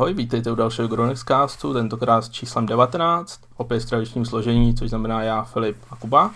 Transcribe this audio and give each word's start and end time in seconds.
Ahoj, 0.00 0.14
vítejte 0.14 0.50
u 0.50 0.54
dalšího 0.54 0.88
Gronexcastu, 0.88 1.72
tentokrát 1.72 2.24
s 2.24 2.30
číslem 2.30 2.66
19, 2.66 3.40
opět 3.56 3.80
s 3.80 3.84
tradičním 3.84 4.24
složení, 4.24 4.74
což 4.74 4.88
znamená 4.88 5.22
já, 5.22 5.42
Filip 5.42 5.76
a 5.90 5.96
Kuba. 5.96 6.30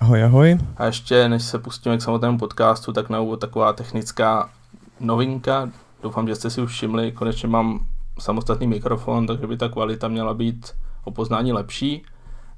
Ahoj, 0.00 0.24
ahoj. 0.24 0.58
A 0.76 0.84
ještě 0.84 1.28
než 1.28 1.42
se 1.42 1.58
pustíme 1.58 1.96
k 1.96 2.02
samotnému 2.02 2.38
podcastu, 2.38 2.92
tak 2.92 3.08
na 3.08 3.20
úvod 3.20 3.40
taková 3.40 3.72
technická 3.72 4.50
novinka. 5.00 5.70
Doufám, 6.02 6.28
že 6.28 6.34
jste 6.34 6.50
si 6.50 6.60
už 6.60 6.72
všimli, 6.72 7.12
konečně 7.12 7.48
mám 7.48 7.86
samostatný 8.18 8.66
mikrofon, 8.66 9.26
takže 9.26 9.46
by 9.46 9.56
ta 9.56 9.68
kvalita 9.68 10.08
měla 10.08 10.34
být 10.34 10.74
o 11.04 11.10
poznání 11.10 11.52
lepší. 11.52 12.02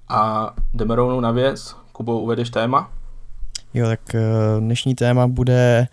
A 0.09 0.51
jdeme 0.75 0.95
rovnou 0.95 1.21
na 1.21 1.31
věc. 1.31 1.77
Kubo, 1.93 2.21
uvedeš 2.21 2.51
téma? 2.51 2.91
Jo, 3.75 3.87
tak 3.87 4.15
eh, 4.15 4.21
dnešní 4.59 4.95
téma 4.95 5.27
bude 5.27 5.89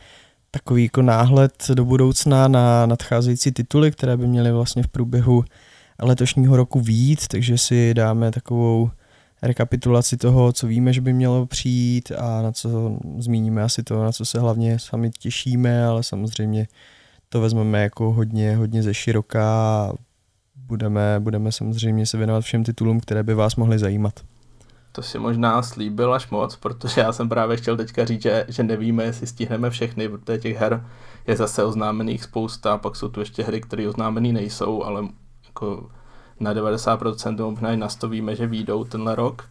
takový 0.51 0.83
jako 0.83 1.01
náhled 1.01 1.53
do 1.73 1.85
budoucna 1.85 2.47
na 2.47 2.85
nadcházející 2.85 3.51
tituly, 3.51 3.91
které 3.91 4.17
by 4.17 4.27
měly 4.27 4.51
vlastně 4.51 4.83
v 4.83 4.87
průběhu 4.87 5.43
letošního 6.01 6.55
roku 6.55 6.79
výjít, 6.79 7.27
takže 7.27 7.57
si 7.57 7.93
dáme 7.93 8.31
takovou 8.31 8.89
rekapitulaci 9.41 10.17
toho, 10.17 10.53
co 10.53 10.67
víme, 10.67 10.93
že 10.93 11.01
by 11.01 11.13
mělo 11.13 11.45
přijít 11.45 12.11
a 12.17 12.41
na 12.41 12.51
co 12.51 12.99
zmíníme 13.17 13.63
asi 13.63 13.83
to, 13.83 14.03
na 14.03 14.11
co 14.11 14.25
se 14.25 14.39
hlavně 14.39 14.79
sami 14.79 15.09
těšíme, 15.09 15.85
ale 15.85 16.03
samozřejmě 16.03 16.67
to 17.29 17.41
vezmeme 17.41 17.83
jako 17.83 18.13
hodně, 18.13 18.55
hodně 18.55 18.83
ze 18.83 18.93
široká 18.93 19.43
a 19.43 19.93
budeme, 20.55 21.19
budeme 21.19 21.51
samozřejmě 21.51 22.05
se 22.05 22.17
věnovat 22.17 22.41
všem 22.41 22.63
titulům, 22.63 22.99
které 22.99 23.23
by 23.23 23.33
vás 23.33 23.55
mohly 23.55 23.79
zajímat. 23.79 24.13
To 24.97 25.03
si 25.03 25.19
možná 25.19 25.61
slíbil 25.61 26.13
až 26.13 26.29
moc, 26.29 26.55
protože 26.55 27.01
já 27.01 27.11
jsem 27.11 27.29
právě 27.29 27.57
chtěl 27.57 27.77
teďka 27.77 28.05
říct, 28.05 28.21
že, 28.21 28.45
že 28.47 28.63
nevíme, 28.63 29.03
jestli 29.03 29.27
stihneme 29.27 29.69
všechny, 29.69 30.09
protože 30.09 30.37
těch 30.37 30.57
her 30.57 30.85
je 31.27 31.35
zase 31.35 31.63
oznámených 31.63 32.23
spousta, 32.23 32.77
pak 32.77 32.95
jsou 32.95 33.09
tu 33.09 33.19
ještě 33.19 33.43
hry, 33.43 33.61
které 33.61 33.87
oznámený 33.87 34.33
nejsou, 34.33 34.83
ale 34.83 35.07
jako 35.45 35.89
na 36.39 36.53
90% 36.53 37.49
možná 37.49 37.71
i 37.71 37.77
na 37.77 37.89
100 37.89 38.09
víme, 38.09 38.35
že 38.35 38.47
výjdou 38.47 38.83
tenhle 38.83 39.15
rok. 39.15 39.49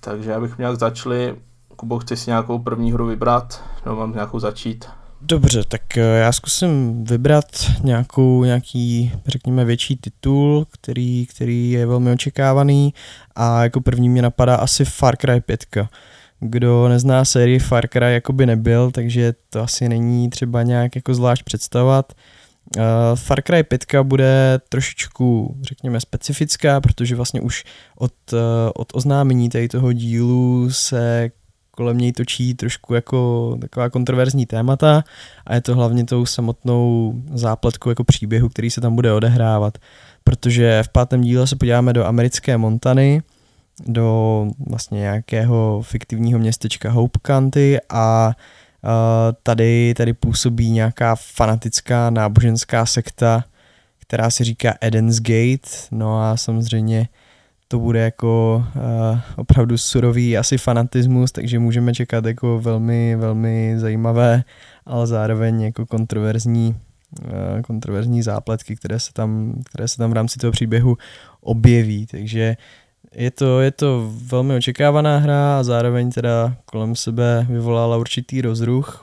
Takže 0.00 0.30
já 0.30 0.40
bych 0.40 0.58
nějak 0.58 0.78
začali. 0.78 1.36
Kubo, 1.76 1.98
chci 1.98 2.16
si 2.16 2.30
nějakou 2.30 2.58
první 2.58 2.92
hru 2.92 3.06
vybrat, 3.06 3.64
nebo 3.84 3.96
mám 3.96 4.12
nějakou 4.12 4.38
začít? 4.38 4.88
Dobře, 5.20 5.64
tak 5.64 5.96
eh, 5.96 6.00
já 6.00 6.32
zkusím 6.32 7.04
vybrat 7.04 7.44
nějakou, 7.82 8.44
nějaký, 8.44 9.12
řekněme, 9.26 9.64
větší 9.64 9.96
titul, 9.96 10.66
který, 10.70 11.26
který 11.26 11.70
je 11.70 11.86
velmi 11.86 12.10
očekávaný 12.10 12.94
a 13.36 13.62
jako 13.62 13.80
první 13.80 14.08
mě 14.08 14.22
napadá 14.22 14.56
asi 14.56 14.84
Far 14.84 15.16
Cry 15.16 15.40
5. 15.40 15.66
Kdo 16.40 16.88
nezná 16.88 17.24
sérii 17.24 17.58
Far 17.58 17.88
Cry, 17.88 18.12
jako 18.12 18.32
by 18.32 18.46
nebyl, 18.46 18.90
takže 18.90 19.34
to 19.50 19.60
asi 19.60 19.88
není 19.88 20.30
třeba 20.30 20.62
nějak 20.62 20.96
jako 20.96 21.14
zvlášť 21.14 21.42
představovat. 21.42 22.12
Uh, 22.76 22.82
Far 23.14 23.42
Cry 23.42 23.62
5 23.62 23.84
bude 24.02 24.60
trošičku, 24.68 25.56
řekněme, 25.62 26.00
specifická, 26.00 26.80
protože 26.80 27.16
vlastně 27.16 27.40
už 27.40 27.64
od, 27.96 28.12
uh, 28.32 28.38
od 28.74 28.88
oznámení 28.94 29.48
tady 29.48 29.68
toho 29.68 29.92
dílu 29.92 30.70
se 30.70 31.30
kolem 31.76 31.98
něj 31.98 32.12
točí 32.12 32.54
trošku 32.54 32.94
jako 32.94 33.58
taková 33.60 33.90
kontroverzní 33.90 34.46
témata 34.46 35.04
a 35.46 35.54
je 35.54 35.60
to 35.60 35.74
hlavně 35.74 36.04
tou 36.04 36.26
samotnou 36.26 37.14
zápletkou 37.34 37.88
jako 37.88 38.04
příběhu, 38.04 38.48
který 38.48 38.70
se 38.70 38.80
tam 38.80 38.94
bude 38.94 39.12
odehrávat. 39.12 39.78
Protože 40.24 40.82
v 40.82 40.88
pátém 40.88 41.20
díle 41.20 41.46
se 41.46 41.56
podíváme 41.56 41.92
do 41.92 42.06
americké 42.06 42.56
Montany, 42.56 43.22
do 43.86 44.46
vlastně 44.66 45.00
nějakého 45.00 45.82
fiktivního 45.82 46.38
městečka 46.38 46.90
Hope 46.90 47.18
County 47.26 47.78
a 47.90 48.32
tady, 49.42 49.94
tady 49.96 50.12
působí 50.12 50.70
nějaká 50.70 51.16
fanatická 51.16 52.10
náboženská 52.10 52.86
sekta, 52.86 53.44
která 53.98 54.30
se 54.30 54.44
říká 54.44 54.74
Eden's 54.80 55.20
Gate, 55.20 55.68
no 55.90 56.22
a 56.22 56.36
samozřejmě 56.36 57.08
to 57.68 57.78
bude 57.78 58.00
jako 58.00 58.64
uh, 58.76 59.20
opravdu 59.36 59.78
surový 59.78 60.38
asi 60.38 60.58
fanatismus, 60.58 61.32
takže 61.32 61.58
můžeme 61.58 61.94
čekat 61.94 62.24
jako 62.24 62.60
velmi, 62.60 63.16
velmi 63.16 63.74
zajímavé, 63.78 64.44
ale 64.86 65.06
zároveň 65.06 65.62
jako 65.62 65.86
kontroverzní, 65.86 66.76
uh, 67.24 67.62
kontroverzní 67.62 68.22
zápletky, 68.22 68.76
které 68.76 69.00
se, 69.00 69.12
tam, 69.12 69.54
které 69.64 69.88
se 69.88 69.96
tam 69.96 70.10
v 70.10 70.14
rámci 70.14 70.38
toho 70.38 70.52
příběhu 70.52 70.96
objeví, 71.40 72.06
takže 72.06 72.56
je 73.14 73.30
to, 73.30 73.60
je 73.60 73.70
to 73.70 74.12
velmi 74.30 74.54
očekávaná 74.54 75.18
hra 75.18 75.58
a 75.58 75.62
zároveň 75.62 76.10
teda 76.10 76.56
kolem 76.64 76.96
sebe 76.96 77.46
vyvolala 77.50 77.96
určitý 77.96 78.40
rozruch. 78.40 79.02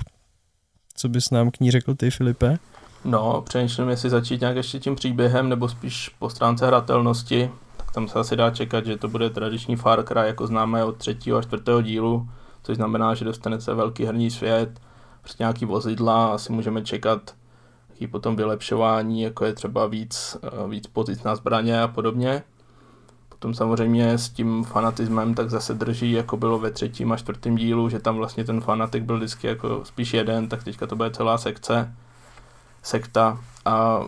Co 0.96 1.10
bys 1.10 1.32
nám 1.32 1.52
k 1.52 1.60
ní 1.60 1.72
řekl 1.72 1.96
ty, 1.96 2.12
Filipe? 2.12 2.58
No, 3.06 3.42
přemýšlím, 3.42 3.90
jestli 3.90 4.10
začít 4.10 4.42
nějak 4.42 4.56
ještě 4.56 4.80
tím 4.80 4.96
příběhem, 4.96 5.50
nebo 5.50 5.70
spíš 5.70 6.10
po 6.20 6.30
stránce 6.30 6.68
hratelnosti, 6.68 7.50
tam 7.94 8.08
se 8.08 8.20
asi 8.20 8.36
dá 8.36 8.50
čekat, 8.50 8.86
že 8.86 8.98
to 8.98 9.08
bude 9.08 9.30
tradiční 9.30 9.76
Far 9.76 10.04
Cry, 10.04 10.20
jako 10.20 10.48
známe 10.48 10.84
od 10.84 10.98
třetího 10.98 11.38
a 11.38 11.42
čtvrtého 11.42 11.82
dílu, 11.82 12.30
což 12.64 12.76
znamená, 12.76 13.14
že 13.14 13.26
dostanete 13.26 13.74
velký 13.74 14.06
herní 14.06 14.32
svět, 14.32 14.80
prostě 15.22 15.44
nějaký 15.44 15.66
vozidla, 15.66 16.34
asi 16.34 16.54
můžeme 16.54 16.82
čekat 16.82 17.34
jaký 18.04 18.12
potom 18.12 18.36
vylepšování, 18.36 19.22
jako 19.22 19.46
je 19.46 19.54
třeba 19.54 19.86
víc, 19.86 20.38
eh, 20.44 20.70
víc 20.70 20.88
pozic 20.88 21.24
na 21.24 21.36
zbraně 21.36 21.82
a 21.82 21.88
podobně. 21.88 22.44
Potom 23.30 23.54
samozřejmě 23.54 24.18
s 24.18 24.30
tím 24.30 24.64
fanatismem 24.64 25.34
tak 25.34 25.50
zase 25.50 25.74
drží, 25.74 26.12
jako 26.12 26.38
bylo 26.38 26.60
ve 26.60 26.72
třetím 26.72 27.12
a 27.12 27.18
čtvrtém 27.18 27.56
dílu, 27.56 27.90
že 27.90 28.00
tam 28.00 28.16
vlastně 28.16 28.44
ten 28.44 28.62
fanatik 28.62 29.04
byl 29.04 29.18
vždycky 29.18 29.48
jako 29.48 29.86
spíš 29.86 30.14
jeden, 30.14 30.48
tak 30.48 30.64
teďka 30.64 30.88
to 30.88 30.96
bude 30.96 31.12
celá 31.12 31.38
sekce, 31.38 31.96
sekta 32.82 33.40
a 33.66 34.06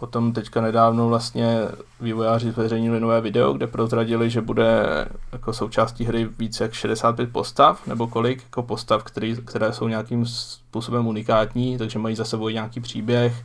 Potom 0.00 0.32
teďka 0.32 0.60
nedávno 0.60 1.08
vlastně 1.08 1.58
vývojáři 2.00 2.52
zveřejnili 2.52 3.00
nové 3.00 3.20
video, 3.20 3.52
kde 3.52 3.66
prozradili, 3.66 4.30
že 4.30 4.40
bude 4.40 4.84
jako 5.32 5.52
součástí 5.52 6.04
hry 6.04 6.28
více 6.38 6.64
jak 6.64 6.72
65 6.72 7.32
postav, 7.32 7.86
nebo 7.86 8.06
kolik 8.06 8.42
jako 8.42 8.62
postav, 8.62 9.04
který, 9.04 9.36
které 9.36 9.72
jsou 9.72 9.88
nějakým 9.88 10.26
způsobem 10.26 11.06
unikátní, 11.06 11.78
takže 11.78 11.98
mají 11.98 12.16
za 12.16 12.24
sebou 12.24 12.48
nějaký 12.48 12.80
příběh, 12.80 13.44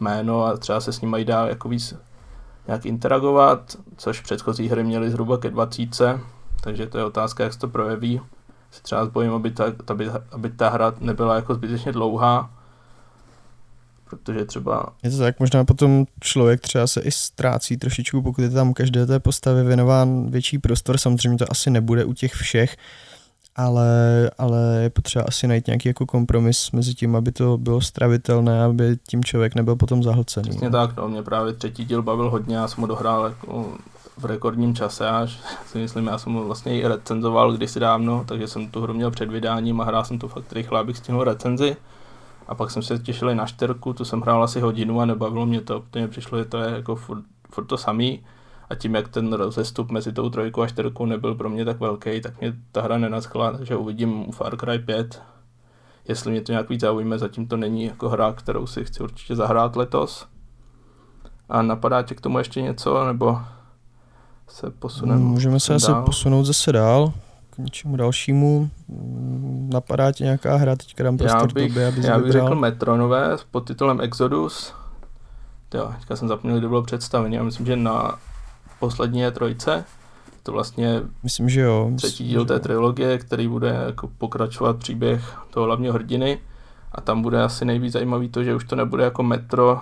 jméno 0.00 0.44
a 0.44 0.56
třeba 0.56 0.80
se 0.80 0.92
s 0.92 1.00
nimi 1.00 1.24
dá 1.24 1.46
jako 1.46 1.68
víc 1.68 1.94
nějak 2.66 2.86
interagovat, 2.86 3.76
což 3.96 4.20
předchozí 4.20 4.68
hry 4.68 4.84
měly 4.84 5.10
zhruba 5.10 5.38
ke 5.38 5.50
20, 5.50 6.20
takže 6.60 6.86
to 6.86 6.98
je 6.98 7.04
otázka, 7.04 7.44
jak 7.44 7.52
se 7.52 7.58
to 7.58 7.68
projeví. 7.68 8.20
Se 8.70 8.82
třeba 8.82 9.04
zbojím, 9.04 9.32
aby 9.32 9.50
ta, 9.50 9.64
aby, 9.86 10.10
aby 10.32 10.50
ta 10.50 10.68
hra 10.68 10.92
nebyla 11.00 11.34
jako 11.34 11.54
zbytečně 11.54 11.92
dlouhá, 11.92 12.50
protože 14.12 14.44
třeba... 14.44 14.86
Je 15.02 15.10
to 15.10 15.18
tak, 15.18 15.40
možná 15.40 15.64
potom 15.64 16.04
člověk 16.20 16.60
třeba 16.60 16.86
se 16.86 17.00
i 17.00 17.10
ztrácí 17.10 17.76
trošičku, 17.76 18.22
pokud 18.22 18.42
je 18.42 18.50
tam 18.50 18.74
každé 18.74 19.06
té 19.06 19.20
postavě 19.20 19.64
věnován 19.64 20.30
větší 20.30 20.58
prostor, 20.58 20.98
samozřejmě 20.98 21.38
to 21.38 21.44
asi 21.50 21.70
nebude 21.70 22.04
u 22.04 22.12
těch 22.12 22.32
všech, 22.32 22.76
ale, 23.56 23.90
ale 24.38 24.78
je 24.82 24.90
potřeba 24.90 25.24
asi 25.28 25.46
najít 25.46 25.66
nějaký 25.66 25.88
jako 25.88 26.06
kompromis 26.06 26.70
mezi 26.70 26.94
tím, 26.94 27.16
aby 27.16 27.32
to 27.32 27.58
bylo 27.58 27.80
stravitelné, 27.80 28.64
aby 28.64 28.96
tím 29.08 29.24
člověk 29.24 29.54
nebyl 29.54 29.76
potom 29.76 30.02
zahlcený. 30.02 30.50
Přesně 30.50 30.70
tak, 30.70 30.96
no, 30.96 31.08
mě 31.08 31.22
právě 31.22 31.52
třetí 31.52 31.84
díl 31.84 32.02
bavil 32.02 32.30
hodně, 32.30 32.56
já 32.56 32.68
jsem 32.68 32.80
ho 32.80 32.86
dohrál 32.86 33.24
jako 33.24 33.72
v 34.18 34.24
rekordním 34.24 34.74
čase 34.74 35.08
až 35.08 35.40
si 35.66 35.78
myslím, 35.78 36.06
já 36.06 36.18
jsem 36.18 36.32
ho 36.32 36.44
vlastně 36.44 36.80
i 36.80 36.86
recenzoval 36.86 37.52
kdysi 37.52 37.80
dávno, 37.80 38.24
takže 38.28 38.48
jsem 38.48 38.70
tu 38.70 38.80
hru 38.80 38.94
měl 38.94 39.10
před 39.10 39.30
vydáním 39.30 39.80
a 39.80 39.84
hrál 39.84 40.04
jsem 40.04 40.18
to 40.18 40.28
fakt 40.28 40.52
rychle, 40.52 40.80
abych 40.80 40.96
stihnul 40.96 41.24
recenzi. 41.24 41.76
A 42.52 42.54
pak 42.54 42.70
jsem 42.70 42.82
se 42.82 42.98
těšil 42.98 43.30
i 43.30 43.34
na 43.34 43.46
čtyřku, 43.46 43.92
tu 43.92 44.04
jsem 44.04 44.20
hrál 44.20 44.42
asi 44.42 44.60
hodinu 44.60 45.00
a 45.00 45.04
nebavilo 45.04 45.46
mě 45.46 45.60
to, 45.60 45.80
protože 45.80 46.00
mi 46.00 46.08
přišlo, 46.08 46.38
že 46.38 46.44
to 46.44 46.58
je 46.58 46.70
jako 46.74 46.96
furt, 46.96 47.24
furt 47.50 47.64
to 47.64 47.76
samý. 47.76 48.24
A 48.70 48.74
tím, 48.74 48.94
jak 48.94 49.08
ten 49.08 49.32
rozestup 49.32 49.90
mezi 49.90 50.12
tou 50.12 50.30
trojkou 50.30 50.62
a 50.62 50.66
čtyřkou 50.66 51.06
nebyl 51.06 51.34
pro 51.34 51.48
mě 51.48 51.64
tak 51.64 51.80
velký, 51.80 52.20
tak 52.20 52.40
mě 52.40 52.54
ta 52.72 52.82
hra 52.82 52.98
nenaskla, 52.98 53.52
takže 53.52 53.76
uvidím 53.76 54.28
u 54.28 54.32
Far 54.32 54.56
Cry 54.56 54.78
5, 54.78 55.22
jestli 56.08 56.30
mě 56.30 56.40
to 56.40 56.52
nějak 56.52 56.68
víc 56.68 56.80
zaujme, 56.80 57.18
zatím 57.18 57.48
to 57.48 57.56
není 57.56 57.84
jako 57.84 58.08
hra, 58.08 58.32
kterou 58.32 58.66
si 58.66 58.84
chci 58.84 59.02
určitě 59.02 59.36
zahrát 59.36 59.76
letos. 59.76 60.26
A 61.48 61.62
napadá 61.62 62.02
tě 62.02 62.14
k 62.14 62.20
tomu 62.20 62.38
ještě 62.38 62.62
něco, 62.62 63.06
nebo 63.06 63.40
se 64.48 64.70
posuneme? 64.70 65.20
Můžeme 65.20 65.60
se 65.60 65.74
asi 65.74 65.92
posunout 66.04 66.44
zase 66.44 66.72
dál 66.72 67.12
k 67.54 67.58
něčemu 67.58 67.96
dalšímu. 67.96 68.70
Napadá 69.72 70.12
ti 70.12 70.24
nějaká 70.24 70.56
hra, 70.56 70.76
teďka 70.76 71.04
dám 71.04 71.18
prostor 71.18 71.40
já 71.40 71.46
bych, 71.54 71.68
tobě, 71.72 71.86
abys 71.88 72.04
Já 72.04 72.16
bych 72.18 72.26
vybral. 72.26 72.48
řekl 72.48 72.60
Metronové 72.60 73.36
pod 73.50 73.60
titulem 73.60 74.00
Exodus. 74.00 74.74
Jo, 75.74 75.92
teďka 75.98 76.16
jsem 76.16 76.28
zapomněl, 76.28 76.58
kdy 76.58 76.68
bylo 76.68 76.82
představení. 76.82 77.34
Já 77.36 77.42
myslím, 77.42 77.66
že 77.66 77.76
na 77.76 78.18
poslední 78.80 79.22
trojce. 79.32 79.84
To 80.42 80.52
vlastně 80.52 81.00
Myslím, 81.22 81.48
že 81.48 81.60
jo. 81.60 81.90
třetí 81.96 82.24
díl 82.28 82.44
té 82.44 82.60
trilogie, 82.60 83.18
který 83.18 83.48
bude 83.48 83.68
jako 83.86 84.08
pokračovat 84.18 84.76
příběh 84.76 85.38
toho 85.50 85.66
hlavního 85.66 85.94
hrdiny. 85.94 86.38
A 86.92 87.00
tam 87.00 87.22
bude 87.22 87.42
asi 87.42 87.64
nejvíc 87.64 87.92
zajímavý 87.92 88.28
to, 88.28 88.44
že 88.44 88.54
už 88.54 88.64
to 88.64 88.76
nebude 88.76 89.04
jako 89.04 89.22
metro, 89.22 89.80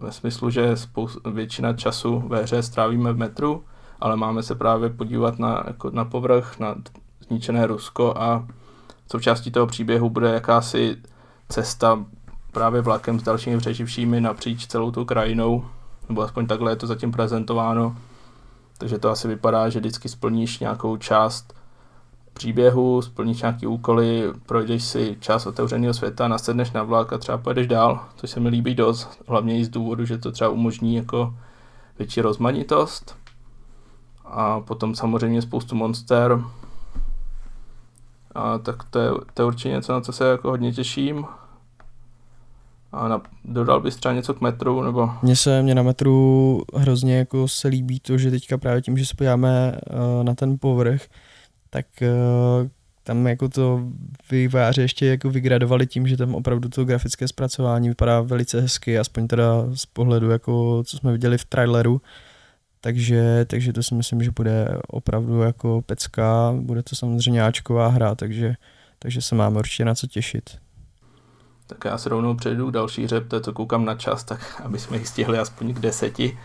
ve 0.00 0.12
smyslu, 0.12 0.50
že 0.50 0.72
spou- 0.76 1.30
většina 1.32 1.72
času 1.72 2.22
ve 2.28 2.42
hře 2.42 2.62
strávíme 2.62 3.12
v 3.12 3.16
metru, 3.16 3.64
ale 4.00 4.16
máme 4.16 4.42
se 4.42 4.54
právě 4.54 4.90
podívat 4.90 5.38
na, 5.38 5.64
jako 5.66 5.90
na 5.90 6.04
povrch, 6.04 6.58
na 6.58 6.74
zničené 7.28 7.66
Rusko 7.66 8.14
a 8.16 8.46
součástí 9.10 9.50
toho 9.50 9.66
příběhu 9.66 10.10
bude 10.10 10.32
jakási 10.32 10.96
cesta 11.48 12.04
právě 12.52 12.80
vlakem 12.80 13.20
s 13.20 13.22
dalšími 13.22 13.58
přeživšími 13.58 14.20
napříč 14.20 14.66
celou 14.66 14.90
tou 14.90 15.04
krajinou, 15.04 15.64
nebo 16.08 16.22
aspoň 16.22 16.46
takhle 16.46 16.72
je 16.72 16.76
to 16.76 16.86
zatím 16.86 17.12
prezentováno. 17.12 17.96
Takže 18.78 18.98
to 18.98 19.10
asi 19.10 19.28
vypadá, 19.28 19.68
že 19.68 19.80
vždycky 19.80 20.08
splníš 20.08 20.58
nějakou 20.58 20.96
část 20.96 21.54
příběhu, 22.32 23.02
splníš 23.02 23.42
nějaký 23.42 23.66
úkoly, 23.66 24.32
projdeš 24.46 24.84
si 24.84 25.16
část 25.20 25.46
otevřeného 25.46 25.94
světa, 25.94 26.28
nasedneš 26.28 26.72
na 26.72 26.82
vlak 26.82 27.12
a 27.12 27.18
třeba 27.18 27.38
pojedeš 27.38 27.66
dál, 27.66 28.04
což 28.16 28.30
se 28.30 28.40
mi 28.40 28.48
líbí 28.48 28.74
dost, 28.74 29.22
hlavně 29.28 29.58
i 29.58 29.64
z 29.64 29.68
důvodu, 29.68 30.04
že 30.04 30.18
to 30.18 30.32
třeba 30.32 30.50
umožní 30.50 30.94
jako 30.94 31.34
větší 31.98 32.20
rozmanitost. 32.20 33.25
A 34.26 34.60
potom 34.60 34.94
samozřejmě 34.94 35.42
spoustu 35.42 35.76
monster. 35.76 36.40
A 38.34 38.58
tak 38.58 38.84
to 38.90 38.98
je, 38.98 39.10
to 39.34 39.42
je 39.42 39.46
určitě 39.46 39.68
něco, 39.68 39.92
na 39.92 40.00
co 40.00 40.12
se 40.12 40.28
jako 40.28 40.50
hodně 40.50 40.72
těším. 40.72 41.26
A 42.92 43.08
na, 43.08 43.22
dodal 43.44 43.80
bys 43.80 43.96
třeba 43.96 44.14
něco 44.14 44.34
k 44.34 44.40
metru, 44.40 44.82
nebo? 44.82 45.10
Mně 45.22 45.36
se, 45.36 45.62
mě 45.62 45.74
na 45.74 45.82
metru 45.82 46.62
hrozně 46.74 47.18
jako 47.18 47.48
se 47.48 47.68
líbí 47.68 48.00
to, 48.00 48.18
že 48.18 48.30
teďka 48.30 48.58
právě 48.58 48.82
tím, 48.82 48.98
že 48.98 49.06
se 49.06 49.14
podíváme 49.14 49.72
uh, 49.90 50.24
na 50.24 50.34
ten 50.34 50.58
povrch, 50.58 51.02
tak 51.70 51.86
uh, 52.02 52.68
tam 53.02 53.26
jako 53.26 53.48
to 53.48 53.80
výváři 54.30 54.80
ještě 54.80 55.06
jako 55.06 55.30
vygradovali 55.30 55.86
tím, 55.86 56.08
že 56.08 56.16
tam 56.16 56.34
opravdu 56.34 56.68
to 56.68 56.84
grafické 56.84 57.28
zpracování 57.28 57.88
vypadá 57.88 58.20
velice 58.20 58.60
hezky, 58.60 58.98
aspoň 58.98 59.26
teda 59.26 59.44
z 59.74 59.86
pohledu, 59.86 60.30
jako 60.30 60.82
co 60.86 60.96
jsme 60.96 61.12
viděli 61.12 61.38
v 61.38 61.44
traileru. 61.44 62.00
Takže, 62.80 63.44
takže 63.48 63.72
to 63.72 63.82
si 63.82 63.94
myslím, 63.94 64.22
že 64.22 64.30
bude 64.30 64.78
opravdu 64.88 65.42
jako 65.42 65.82
pecka, 65.86 66.54
bude 66.60 66.82
to 66.82 66.96
samozřejmě 66.96 67.42
áčková 67.42 67.88
hra, 67.88 68.14
takže, 68.14 68.54
takže 68.98 69.22
se 69.22 69.34
máme 69.34 69.58
určitě 69.58 69.84
na 69.84 69.94
co 69.94 70.06
těšit. 70.06 70.50
Tak 71.66 71.84
já 71.84 71.98
se 71.98 72.08
rovnou 72.08 72.34
přejdu 72.34 72.70
k 72.70 72.72
další 72.72 73.04
hře, 73.04 73.20
protože 73.20 73.40
to 73.40 73.52
koukám 73.52 73.84
na 73.84 73.94
čas, 73.94 74.24
tak 74.24 74.60
aby 74.64 74.78
jsme 74.78 74.96
ji 74.96 75.04
stihli 75.04 75.38
aspoň 75.38 75.74
k 75.74 75.80
deseti. 75.80 76.38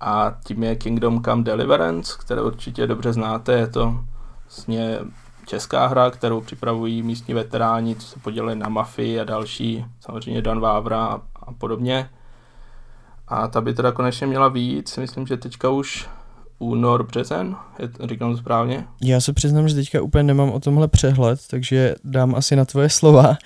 A 0.00 0.38
tím 0.44 0.62
je 0.62 0.76
Kingdom 0.76 1.22
Come 1.22 1.42
Deliverance, 1.42 2.12
které 2.20 2.42
určitě 2.42 2.86
dobře 2.86 3.12
znáte, 3.12 3.52
je 3.52 3.66
to 3.66 4.04
vlastně 4.44 4.98
česká 5.46 5.86
hra, 5.86 6.10
kterou 6.10 6.40
připravují 6.40 7.02
místní 7.02 7.34
veteráni, 7.34 7.96
co 7.96 8.06
se 8.06 8.20
podělili 8.20 8.54
na 8.54 8.68
mafii 8.68 9.20
a 9.20 9.24
další, 9.24 9.84
samozřejmě 10.00 10.42
Dan 10.42 10.60
Vávra 10.60 11.20
a 11.34 11.52
podobně. 11.52 12.10
A 13.32 13.48
ta 13.48 13.60
by 13.60 13.74
teda 13.74 13.92
konečně 13.92 14.26
měla 14.26 14.48
víc, 14.48 14.96
myslím, 14.96 15.26
že 15.26 15.36
teďka 15.36 15.70
už 15.70 16.08
únor, 16.58 17.06
březen, 17.06 17.56
je, 17.78 18.08
říkám 18.08 18.32
to 18.32 18.38
správně? 18.38 18.86
Já 19.02 19.20
se 19.20 19.32
přiznám, 19.32 19.68
že 19.68 19.74
teďka 19.74 20.02
úplně 20.02 20.22
nemám 20.22 20.50
o 20.50 20.60
tomhle 20.60 20.88
přehled, 20.88 21.40
takže 21.50 21.94
dám 22.04 22.34
asi 22.34 22.56
na 22.56 22.64
tvoje 22.64 22.90
slova. 22.90 23.28
Uh, 23.28 23.36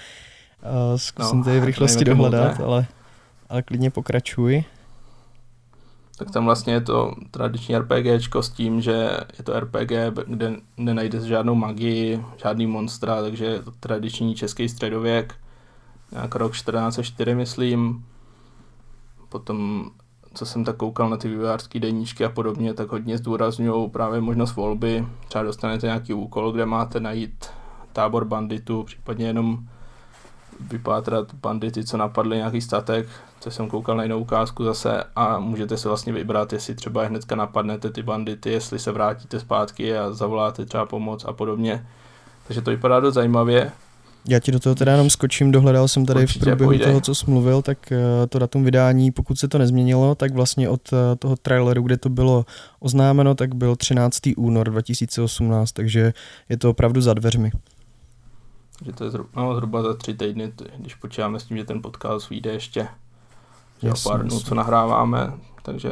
zkusím 0.96 1.38
no, 1.38 1.44
tady 1.44 1.60
v 1.60 1.64
rychlosti 1.64 2.04
dohledat, 2.04 2.60
ale, 2.60 2.86
ale 3.48 3.62
klidně 3.62 3.90
pokračuj 3.90 4.64
tak 6.18 6.30
tam 6.30 6.44
vlastně 6.44 6.72
je 6.72 6.80
to 6.80 7.14
tradiční 7.30 7.78
RPGčko 7.78 8.42
s 8.42 8.50
tím, 8.50 8.80
že 8.80 9.10
je 9.38 9.44
to 9.44 9.60
RPG, 9.60 9.92
kde 10.26 10.56
nenajdeš 10.76 11.22
žádnou 11.22 11.54
magii, 11.54 12.24
žádný 12.36 12.66
monstra, 12.66 13.22
takže 13.22 13.44
je 13.44 13.62
to 13.62 13.70
tradiční 13.80 14.34
český 14.34 14.68
středověk, 14.68 15.34
nějak 16.12 16.34
rok 16.34 16.52
1404 16.52 17.34
myslím. 17.34 18.04
Potom, 19.28 19.90
co 20.34 20.46
jsem 20.46 20.64
tak 20.64 20.76
koukal 20.76 21.10
na 21.10 21.16
ty 21.16 21.28
vývojářské 21.28 21.80
deníčky 21.80 22.24
a 22.24 22.28
podobně, 22.28 22.74
tak 22.74 22.92
hodně 22.92 23.18
zdůrazňují 23.18 23.90
právě 23.90 24.20
možnost 24.20 24.56
volby. 24.56 25.06
Třeba 25.28 25.44
dostanete 25.44 25.86
nějaký 25.86 26.14
úkol, 26.14 26.52
kde 26.52 26.66
máte 26.66 27.00
najít 27.00 27.46
tábor 27.92 28.24
banditů, 28.24 28.82
případně 28.82 29.26
jenom 29.26 29.58
vypátrat 30.60 31.34
bandity, 31.34 31.84
co 31.84 31.96
napadly 31.96 32.36
nějaký 32.36 32.60
statek, 32.60 33.08
co 33.40 33.50
jsem 33.50 33.68
koukal 33.68 33.96
na 33.96 34.02
jinou 34.02 34.20
ukázku 34.20 34.64
zase 34.64 35.04
a 35.16 35.38
můžete 35.38 35.76
si 35.76 35.88
vlastně 35.88 36.12
vybrat, 36.12 36.52
jestli 36.52 36.74
třeba 36.74 37.04
hnedka 37.04 37.36
napadnete 37.36 37.90
ty 37.90 38.02
bandity, 38.02 38.50
jestli 38.50 38.78
se 38.78 38.92
vrátíte 38.92 39.40
zpátky 39.40 39.98
a 39.98 40.12
zavoláte 40.12 40.66
třeba 40.66 40.86
pomoc 40.86 41.24
a 41.24 41.32
podobně. 41.32 41.86
Takže 42.46 42.62
to 42.62 42.70
vypadá 42.70 43.00
dost 43.00 43.14
zajímavě. 43.14 43.72
Já 44.28 44.40
ti 44.40 44.52
do 44.52 44.60
toho 44.60 44.74
teda 44.74 44.92
jenom 44.92 45.10
skočím, 45.10 45.52
dohledal 45.52 45.88
jsem 45.88 46.06
tady 46.06 46.20
Určitě 46.22 46.40
v 46.40 46.48
průběhu 46.48 46.70
půjde. 46.70 46.84
toho, 46.84 47.00
co 47.00 47.14
jsi 47.14 47.30
mluvil, 47.30 47.62
tak 47.62 47.92
eh, 47.92 48.26
to 48.28 48.38
datum 48.38 48.64
vydání, 48.64 49.10
pokud 49.12 49.38
se 49.38 49.48
to 49.48 49.58
nezměnilo, 49.58 50.14
tak 50.14 50.34
vlastně 50.34 50.68
od 50.68 50.92
eh, 50.92 51.16
toho 51.16 51.36
traileru, 51.36 51.82
kde 51.82 51.96
to 51.96 52.08
bylo 52.08 52.44
oznámeno, 52.80 53.34
tak 53.34 53.54
byl 53.54 53.76
13. 53.76 54.20
únor 54.36 54.70
2018, 54.70 55.72
takže 55.72 56.12
je 56.48 56.56
to 56.56 56.70
opravdu 56.70 57.00
za 57.00 57.14
dveřmi. 57.14 57.52
Že 58.84 58.92
to 58.92 59.04
je 59.04 59.10
zhruba, 59.10 59.30
no, 59.36 59.54
zhruba 59.54 59.82
za 59.82 59.94
tři 59.94 60.14
týdny, 60.14 60.52
když 60.78 60.94
počítáme 60.94 61.40
s 61.40 61.44
tím, 61.44 61.56
že 61.56 61.64
ten 61.64 61.82
podcast 61.82 62.30
vyjde 62.30 62.52
ještě 62.52 62.88
jasně, 63.82 64.10
pár 64.10 64.22
dnů, 64.22 64.40
co 64.40 64.54
nahráváme, 64.54 65.32
takže 65.62 65.90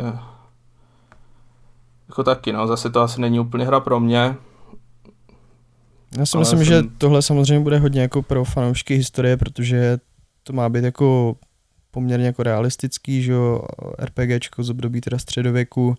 jako 2.08 2.25
taky, 2.25 2.52
no, 2.52 2.66
zase 2.66 2.90
to 2.90 3.00
asi 3.00 3.20
není 3.20 3.40
úplně 3.40 3.64
hra 3.64 3.80
pro 3.80 4.00
mě. 4.00 4.37
Já 6.19 6.26
si 6.26 6.38
myslím, 6.38 6.58
jsem... 6.58 6.66
že 6.66 6.82
tohle 6.99 7.22
samozřejmě 7.22 7.61
bude 7.61 7.78
hodně 7.78 8.00
jako 8.00 8.22
pro 8.22 8.44
fanoušky 8.44 8.94
historie, 8.94 9.37
protože 9.37 9.99
to 10.43 10.52
má 10.52 10.69
být 10.69 10.84
jako 10.84 11.37
poměrně 11.90 12.26
jako 12.26 12.43
realistický, 12.43 13.22
že 13.22 13.32
jo, 13.32 13.62
RPGčko 13.99 14.62
z 14.62 14.70
období 14.70 15.00
teda 15.00 15.19
středověku, 15.19 15.96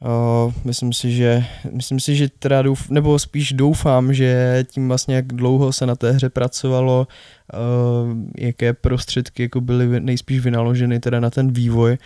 Uh, 0.00 0.52
myslím 0.64 0.92
si, 0.92 1.12
že, 1.12 1.44
myslím 1.72 2.00
si, 2.00 2.16
že 2.16 2.28
teda 2.28 2.62
douf, 2.62 2.90
nebo 2.90 3.18
spíš 3.18 3.52
doufám, 3.52 4.14
že 4.14 4.64
tím 4.70 4.88
vlastně, 4.88 5.14
jak 5.16 5.26
dlouho 5.26 5.72
se 5.72 5.86
na 5.86 5.96
té 5.96 6.12
hře 6.12 6.28
pracovalo, 6.28 7.06
uh, 7.54 8.16
jaké 8.38 8.72
prostředky 8.72 9.42
jako 9.42 9.60
byly 9.60 10.00
nejspíš 10.00 10.40
vynaloženy 10.40 11.00
teda 11.00 11.20
na 11.20 11.30
ten 11.30 11.52
vývoj, 11.52 11.98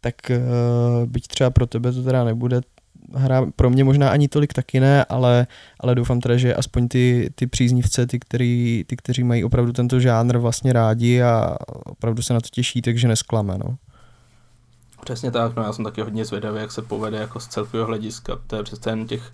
tak 0.00 0.14
uh, 0.30 1.06
byť 1.06 1.26
třeba 1.26 1.50
pro 1.50 1.66
tebe 1.66 1.92
to 1.92 2.02
teda 2.02 2.24
nebude 2.24 2.60
hra, 3.14 3.46
pro 3.56 3.70
mě 3.70 3.84
možná 3.84 4.10
ani 4.10 4.28
tolik 4.28 4.52
taky 4.52 4.80
ne, 4.80 5.04
ale, 5.04 5.46
ale 5.80 5.94
doufám 5.94 6.20
teda, 6.20 6.36
že 6.36 6.54
aspoň 6.54 6.88
ty, 6.88 7.30
ty 7.34 7.46
příznivce, 7.46 8.06
ty, 8.06 8.18
který, 8.18 8.84
ty, 8.86 8.96
kteří 8.96 9.24
mají 9.24 9.44
opravdu 9.44 9.72
tento 9.72 10.00
žánr 10.00 10.38
vlastně 10.38 10.72
rádi 10.72 11.22
a 11.22 11.56
opravdu 11.84 12.22
se 12.22 12.34
na 12.34 12.40
to 12.40 12.48
těší, 12.50 12.82
takže 12.82 13.08
nesklame, 13.08 13.58
no. 13.58 13.76
Přesně 15.04 15.30
tak, 15.30 15.56
no 15.56 15.62
já 15.62 15.72
jsem 15.72 15.84
taky 15.84 16.00
hodně 16.00 16.24
zvědavý, 16.24 16.60
jak 16.60 16.72
se 16.72 16.82
povede 16.82 17.18
jako 17.18 17.40
z 17.40 17.46
celkového 17.46 17.86
hlediska, 17.86 18.38
to 18.46 18.56
je 18.56 18.62
přece 18.62 18.90
jen 18.90 19.06
těch 19.06 19.32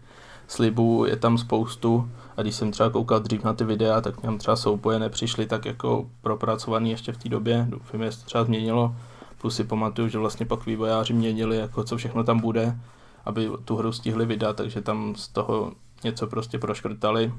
slibů 0.49 1.05
je 1.05 1.17
tam 1.17 1.39
spoustu 1.39 2.11
a 2.37 2.43
když 2.43 2.55
jsem 2.55 2.71
třeba 2.71 2.91
koukal 2.91 3.21
dřív 3.21 3.45
na 3.45 3.53
ty 3.53 3.65
videa, 3.65 4.01
tak 4.01 4.23
mě 4.23 4.39
třeba 4.39 4.57
souboje 4.57 4.99
nepřišly 4.99 5.47
tak 5.47 5.65
jako 5.65 6.07
propracovaný 6.23 6.91
ještě 6.91 7.13
v 7.13 7.17
té 7.17 7.29
době, 7.29 7.67
doufám, 7.69 8.03
že 8.03 8.13
se 8.13 8.19
to 8.21 8.27
třeba 8.27 8.45
změnilo, 8.45 8.95
plus 9.39 9.57
si 9.57 9.65
pamatuju, 9.65 10.09
že 10.09 10.19
vlastně 10.19 10.47
pak 10.47 10.67
vývojáři 10.67 11.13
měnili, 11.13 11.57
jako 11.57 11.85
co 11.85 11.97
všechno 11.97 12.25
tam 12.25 12.41
bude, 12.41 12.77
aby 13.25 13.51
tu 13.65 13.77
hru 13.77 13.93
stihli 13.93 14.27
vydat, 14.27 14.57
takže 14.57 14.81
tam 14.81 15.15
z 15.15 15.29
toho 15.29 15.73
něco 16.05 16.27
prostě 16.27 16.59
proškrtali, 16.59 17.33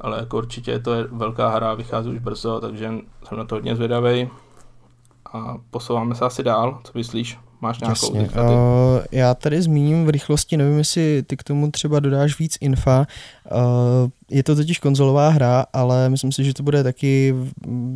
ale 0.00 0.18
jako 0.18 0.36
určitě 0.36 0.78
to 0.78 0.94
je 0.94 1.04
velká 1.04 1.48
hra, 1.48 1.74
vychází 1.74 2.10
už 2.10 2.18
brzo, 2.18 2.60
takže 2.60 2.92
jsem 3.24 3.38
na 3.38 3.44
to 3.44 3.54
hodně 3.54 3.76
zvědavý 3.76 4.30
a 5.32 5.54
posouváme 5.70 6.14
se 6.14 6.24
asi 6.24 6.42
dál. 6.42 6.80
Co 6.84 6.92
myslíš? 6.94 7.38
Máš 7.60 7.80
nějakou 7.80 8.14
Jasně. 8.14 8.20
Uh, 8.20 9.04
já 9.12 9.34
tady 9.34 9.62
zmíním 9.62 10.06
v 10.06 10.08
rychlosti, 10.08 10.56
nevím, 10.56 10.78
jestli 10.78 11.22
ty 11.26 11.36
k 11.36 11.42
tomu 11.42 11.70
třeba 11.70 12.00
dodáš 12.00 12.38
víc 12.38 12.58
infa. 12.60 13.06
Uh, 13.52 14.10
je 14.30 14.42
to 14.42 14.56
totiž 14.56 14.78
konzolová 14.78 15.28
hra, 15.28 15.66
ale 15.72 16.08
myslím 16.08 16.32
si, 16.32 16.44
že 16.44 16.54
to 16.54 16.62
bude 16.62 16.82
taky 16.82 17.34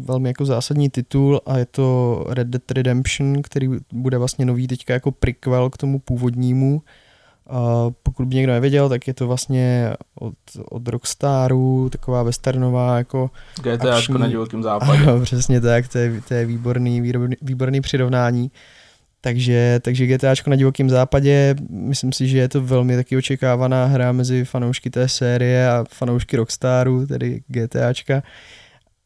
velmi 0.05 0.29
jako 0.29 0.45
zásadní 0.45 0.91
titul 0.91 1.41
a 1.47 1.59
je 1.59 1.67
to 1.67 2.25
Red 2.29 2.47
Dead 2.47 2.71
Redemption, 2.71 3.43
který 3.43 3.69
bude 3.93 4.19
vlastně 4.19 4.45
nový 4.45 4.67
teďka 4.67 4.93
jako 4.93 5.13
prequel 5.13 5.71
k 5.71 5.77
tomu 5.77 5.99
původnímu. 5.99 6.83
Uh, 7.51 7.93
pokud 8.03 8.27
by 8.27 8.37
někdo 8.37 8.53
nevěděl, 8.53 8.89
tak 8.89 9.07
je 9.07 9.15
to 9.15 9.27
vlastně 9.27 9.95
od, 10.15 10.35
od 10.71 10.89
Rockstaru, 10.89 11.89
taková 11.93 12.23
westernová 12.23 12.99
jako 12.99 13.31
GTA 13.63 13.97
akční... 13.97 14.19
na 14.19 14.29
divokém 14.29 14.63
západě. 14.69 15.03
Ano, 15.03 15.21
přesně 15.21 15.61
tak, 15.61 15.89
to 15.89 15.99
je, 15.99 16.23
to 16.29 16.35
je 16.35 16.47
výborný, 16.47 17.01
výborný, 17.01 17.37
výborný 17.43 17.81
přirovnání. 17.81 18.51
Takže, 19.21 19.81
takže 19.83 20.07
GTAčko 20.07 20.51
na 20.51 20.57
divokém 20.57 20.91
západě, 20.91 21.55
myslím 21.71 22.13
si, 22.13 22.29
že 22.29 22.39
je 22.39 22.49
to 22.49 22.61
velmi 22.61 22.97
taky 22.97 23.17
očekávaná 23.17 23.85
hra 23.85 24.13
mezi 24.13 24.45
fanoušky 24.45 24.91
té 24.91 25.09
série 25.09 25.71
a 25.71 25.85
fanoušky 25.91 26.37
Rockstaru, 26.37 27.07
tedy 27.07 27.43
GTAčka. 27.49 28.23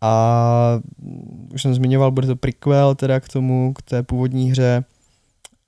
A 0.01 0.81
už 1.55 1.63
jsem 1.63 1.75
zmiňoval, 1.75 2.11
bude 2.11 2.27
to 2.27 2.37
prequel 2.37 2.95
teda 2.95 3.21
k 3.21 3.29
tomu, 3.29 3.73
k 3.73 3.83
té 3.83 4.03
původní 4.03 4.51
hře. 4.51 4.85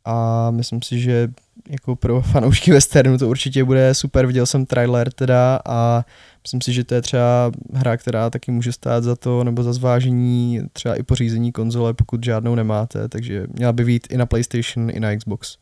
A 0.06 0.50
myslím 0.50 0.82
si, 0.82 1.00
že 1.00 1.28
jako 1.68 1.96
pro 1.96 2.22
fanoušky 2.22 2.72
westernu 2.72 3.18
to 3.18 3.28
určitě 3.28 3.64
bude 3.64 3.94
super, 3.94 4.26
viděl 4.26 4.46
jsem 4.46 4.66
trailer 4.66 5.12
teda 5.12 5.60
a 5.66 6.04
myslím 6.42 6.60
si, 6.60 6.72
že 6.72 6.84
to 6.84 6.94
je 6.94 7.02
třeba 7.02 7.52
hra, 7.72 7.96
která 7.96 8.30
taky 8.30 8.50
může 8.50 8.72
stát 8.72 9.04
za 9.04 9.16
to, 9.16 9.44
nebo 9.44 9.62
za 9.62 9.72
zvážení 9.72 10.60
třeba 10.72 10.94
i 10.94 11.02
pořízení 11.02 11.52
konzole, 11.52 11.94
pokud 11.94 12.24
žádnou 12.24 12.54
nemáte, 12.54 13.08
takže 13.08 13.46
měla 13.52 13.72
by 13.72 13.84
být 13.84 14.06
i 14.10 14.16
na 14.16 14.26
PlayStation, 14.26 14.90
i 14.90 15.00
na 15.00 15.16
Xbox. 15.16 15.56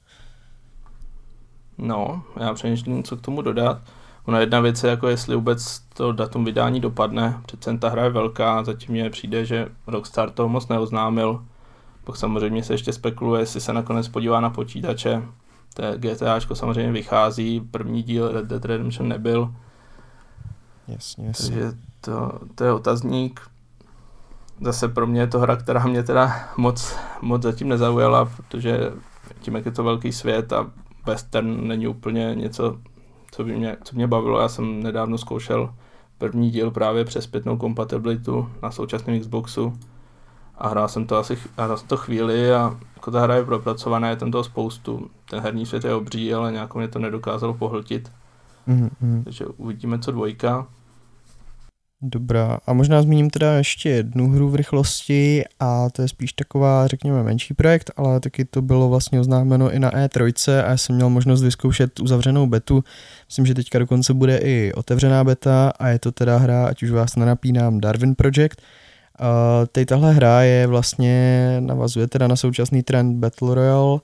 No, 1.79 2.23
já 2.41 2.55
přemýšlím, 2.55 3.03
co 3.03 3.17
k 3.17 3.21
tomu 3.21 3.43
dodat. 3.43 3.81
Ona 4.25 4.41
jedna 4.41 4.61
věc 4.61 4.85
je, 4.85 4.91
jako 4.91 5.09
jestli 5.09 5.35
vůbec 5.35 5.81
to 5.95 6.13
datum 6.13 6.45
vydání 6.45 6.81
dopadne, 6.81 7.41
přece 7.47 7.79
ta 7.79 7.89
hra 7.89 8.05
je 8.05 8.11
velká, 8.11 8.65
zatím 8.65 8.95
mě 8.95 9.11
přijde, 9.11 9.45
že 9.45 9.67
Rockstar 9.87 10.31
toho 10.31 10.49
moc 10.49 10.69
neoznámil, 10.69 11.45
pak 12.05 12.17
samozřejmě 12.17 12.65
se 12.65 12.75
ještě 12.75 12.93
spekuluje, 12.93 13.43
jestli 13.43 13.61
se 13.61 13.73
nakonec 13.73 14.09
podívá 14.09 14.41
na 14.41 14.51
počítače, 14.51 15.23
to 15.75 15.83
GTAčko 15.97 16.55
samozřejmě 16.55 16.93
vychází, 16.93 17.61
první 17.61 18.03
díl 18.03 18.33
Red 18.33 18.45
Dead 18.47 18.65
Redemption 18.65 19.09
nebyl, 19.09 19.55
Jasně, 20.89 21.27
jasně. 21.27 21.49
takže 21.49 21.73
to, 22.01 22.33
to 22.55 22.65
je 22.65 22.73
otazník. 22.73 23.41
Zase 24.61 24.89
pro 24.89 25.07
mě 25.07 25.21
je 25.21 25.27
to 25.27 25.39
hra, 25.39 25.57
která 25.57 25.85
mě 25.85 26.03
teda 26.03 26.33
moc, 26.57 26.97
moc 27.23 27.43
zatím 27.43 27.69
nezaujala, 27.69 28.25
protože 28.37 28.93
tím, 29.41 29.55
jak 29.55 29.67
je 29.67 29.73
to 29.73 29.85
velký 29.85 30.13
svět 30.13 30.53
a 30.53 30.71
western 31.07 31.67
není 31.69 31.87
úplně 31.87 32.35
něco, 32.35 32.79
co, 33.31 33.45
by 33.45 33.57
mě, 33.57 33.77
co 33.85 33.97
mě 33.97 34.07
bavilo. 34.07 34.41
Já 34.41 34.49
jsem 34.49 34.83
nedávno 34.83 35.19
zkoušel 35.19 35.75
první 36.19 36.51
díl 36.51 36.71
právě 36.71 37.05
přes 37.05 37.25
zpětnou 37.25 37.57
kompatibilitu 37.57 38.51
na 38.63 38.71
současném 38.71 39.21
Xboxu 39.21 39.79
a 40.59 40.69
hrál 40.69 40.89
jsem 40.89 41.07
to 41.07 41.17
asi 41.17 41.39
hrál 41.57 41.77
jsem 41.77 41.89
to 41.89 41.97
chvíli 41.97 42.53
a 42.53 42.77
jako 42.95 43.11
ta 43.11 43.21
hra 43.21 43.35
je 43.35 43.45
propracovaná, 43.45 44.11
je 44.11 44.17
tam 44.17 44.31
toho 44.31 44.45
spoustu. 44.45 45.11
Ten 45.31 45.41
herní 45.41 45.67
svět 45.67 45.85
je 45.85 45.95
obří, 45.95 46.35
ale 46.35 46.53
nějak 46.53 46.75
mě 46.75 46.89
to 46.89 46.99
nedokázalo 46.99 47.55
pohltit. 47.55 48.13
Mm-hmm. 48.69 49.25
Takže 49.25 49.47
uvidíme, 49.47 49.99
co 49.99 50.11
dvojka. 50.13 50.67
Dobrá. 52.07 52.59
A 52.67 52.73
možná 52.73 53.03
zmíním 53.03 53.31
teda 53.31 53.53
ještě 53.53 53.89
jednu 53.89 54.29
hru 54.29 54.49
v 54.49 54.55
rychlosti 54.55 55.45
a 55.61 55.91
to 55.91 56.03
je 56.03 56.09
spíš 56.09 56.33
taková, 56.33 56.87
řekněme, 56.87 57.23
menší 57.23 57.55
projekt, 57.55 57.91
ale 57.97 58.21
taky 58.21 58.45
to 58.45 58.63
bylo 58.63 58.89
vlastně 58.89 59.21
oznámeno 59.21 59.71
i 59.71 59.79
na 59.79 59.91
E3 59.91 60.33
a 60.53 60.71
já 60.71 60.77
jsem 60.77 60.97
měl 60.97 61.11
možnost 61.11 61.43
vyzkoušet 61.43 62.01
uzavřenou 62.01 62.47
betu. 62.47 62.85
Myslím, 63.29 63.47
že 63.47 63.55
teďka 63.55 63.79
dokonce 63.79 64.15
bude 64.15 64.37
i 64.37 64.73
otevřená 64.73 65.25
beta 65.25 65.73
a 65.79 65.89
je 65.89 65.99
to 65.99 66.13
teda 66.13 66.39
hra, 66.39 66.67
ať 66.67 66.83
už 66.83 66.91
vás 66.91 67.17
nenapínám, 67.17 67.81
Darwin 67.81 68.15
Project. 68.15 68.57
Uh, 69.21 69.67
tady 69.73 69.87
tahle 69.87 70.13
hra 70.13 70.43
je 70.43 70.67
vlastně, 70.67 71.57
navazuje 71.61 72.07
teda 72.07 72.27
na 72.27 72.37
současný 72.37 72.83
trend 72.83 73.19
Battle 73.19 73.55
Royale 73.55 74.01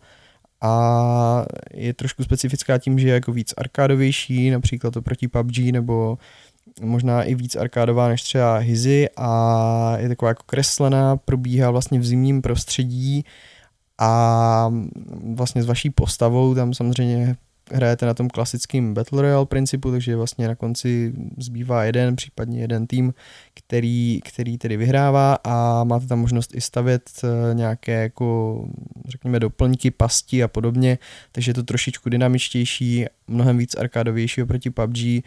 a 0.60 1.44
je 1.74 1.94
trošku 1.94 2.24
specifická 2.24 2.78
tím, 2.78 2.98
že 2.98 3.08
je 3.08 3.14
jako 3.14 3.32
víc 3.32 3.54
arkádovější, 3.56 4.50
například 4.50 4.96
oproti 4.96 5.28
PUBG 5.28 5.58
nebo 5.58 6.18
možná 6.80 7.22
i 7.22 7.34
víc 7.34 7.56
arkádová 7.56 8.08
než 8.08 8.22
třeba 8.22 8.56
Hizy 8.56 9.08
a 9.16 9.96
je 9.98 10.08
taková 10.08 10.28
jako 10.28 10.42
kreslená, 10.46 11.16
probíhá 11.16 11.70
vlastně 11.70 11.98
v 11.98 12.06
zimním 12.06 12.42
prostředí 12.42 13.24
a 13.98 14.72
vlastně 15.34 15.62
s 15.62 15.66
vaší 15.66 15.90
postavou 15.90 16.54
tam 16.54 16.74
samozřejmě 16.74 17.36
hrajete 17.72 18.06
na 18.06 18.14
tom 18.14 18.28
klasickém 18.28 18.94
Battle 18.94 19.22
Royale 19.22 19.46
principu, 19.46 19.90
takže 19.90 20.16
vlastně 20.16 20.48
na 20.48 20.54
konci 20.54 21.12
zbývá 21.38 21.84
jeden, 21.84 22.16
případně 22.16 22.60
jeden 22.60 22.86
tým, 22.86 23.14
který, 23.54 24.20
který 24.24 24.58
tedy 24.58 24.76
vyhrává 24.76 25.38
a 25.44 25.84
máte 25.84 26.06
tam 26.06 26.18
možnost 26.18 26.54
i 26.54 26.60
stavět 26.60 27.10
eh, 27.24 27.54
nějaké 27.54 27.92
jako, 28.02 28.58
řekněme, 29.08 29.40
doplňky, 29.40 29.90
pasti 29.90 30.42
a 30.42 30.48
podobně, 30.48 30.98
takže 31.32 31.50
je 31.50 31.54
to 31.54 31.62
trošičku 31.62 32.08
dynamičtější, 32.08 33.04
mnohem 33.28 33.58
víc 33.58 33.74
arkádovější 33.74 34.42
oproti 34.42 34.70
PUBG. 34.70 34.98
Eh, 34.98 35.22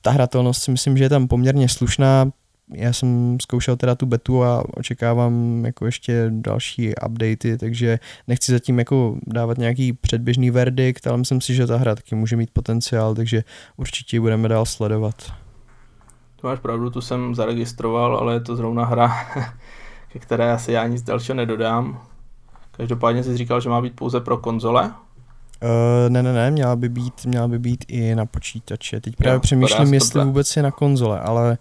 ta 0.00 0.10
hratelnost 0.10 0.62
si 0.62 0.70
myslím, 0.70 0.96
že 0.96 1.04
je 1.04 1.08
tam 1.08 1.28
poměrně 1.28 1.68
slušná, 1.68 2.32
já 2.74 2.92
jsem 2.92 3.36
zkoušel 3.42 3.76
teda 3.76 3.94
tu 3.94 4.06
betu 4.06 4.44
a 4.44 4.64
očekávám 4.76 5.64
jako 5.64 5.86
ještě 5.86 6.26
další 6.30 6.92
updaty, 7.06 7.58
takže 7.58 7.98
nechci 8.28 8.52
zatím 8.52 8.78
jako 8.78 9.16
dávat 9.26 9.58
nějaký 9.58 9.92
předběžný 9.92 10.50
verdikt, 10.50 11.06
ale 11.06 11.16
myslím 11.16 11.40
si, 11.40 11.54
že 11.54 11.66
ta 11.66 11.76
hra 11.76 11.94
taky 11.94 12.14
může 12.14 12.36
mít 12.36 12.50
potenciál, 12.52 13.14
takže 13.14 13.44
určitě 13.76 14.20
budeme 14.20 14.48
dál 14.48 14.66
sledovat. 14.66 15.32
To 16.40 16.46
máš 16.46 16.58
pravdu, 16.58 16.90
tu 16.90 17.00
jsem 17.00 17.34
zaregistroval, 17.34 18.16
ale 18.16 18.34
je 18.34 18.40
to 18.40 18.56
zrovna 18.56 18.84
hra, 18.84 19.16
ke 20.12 20.18
které 20.18 20.52
asi 20.52 20.72
já 20.72 20.86
nic 20.86 21.02
dalšího 21.02 21.36
nedodám. 21.36 22.00
Každopádně 22.70 23.22
jsi 23.24 23.36
říkal, 23.36 23.60
že 23.60 23.68
má 23.68 23.80
být 23.80 23.96
pouze 23.96 24.20
pro 24.20 24.38
konzole? 24.38 24.92
Uh, 25.62 26.10
ne, 26.10 26.22
ne, 26.22 26.32
ne, 26.32 26.50
měla 26.50 26.76
by 26.76 26.88
být, 26.88 27.26
měla 27.26 27.48
by 27.48 27.58
být 27.58 27.84
i 27.88 28.14
na 28.14 28.26
počítače. 28.26 29.00
Teď 29.00 29.16
právě 29.16 29.34
jo, 29.34 29.40
přemýšlím, 29.40 29.94
jestli 29.94 30.24
vůbec 30.24 30.56
je 30.56 30.62
na 30.62 30.70
konzole, 30.70 31.20
ale 31.20 31.50
uh, 31.50 31.56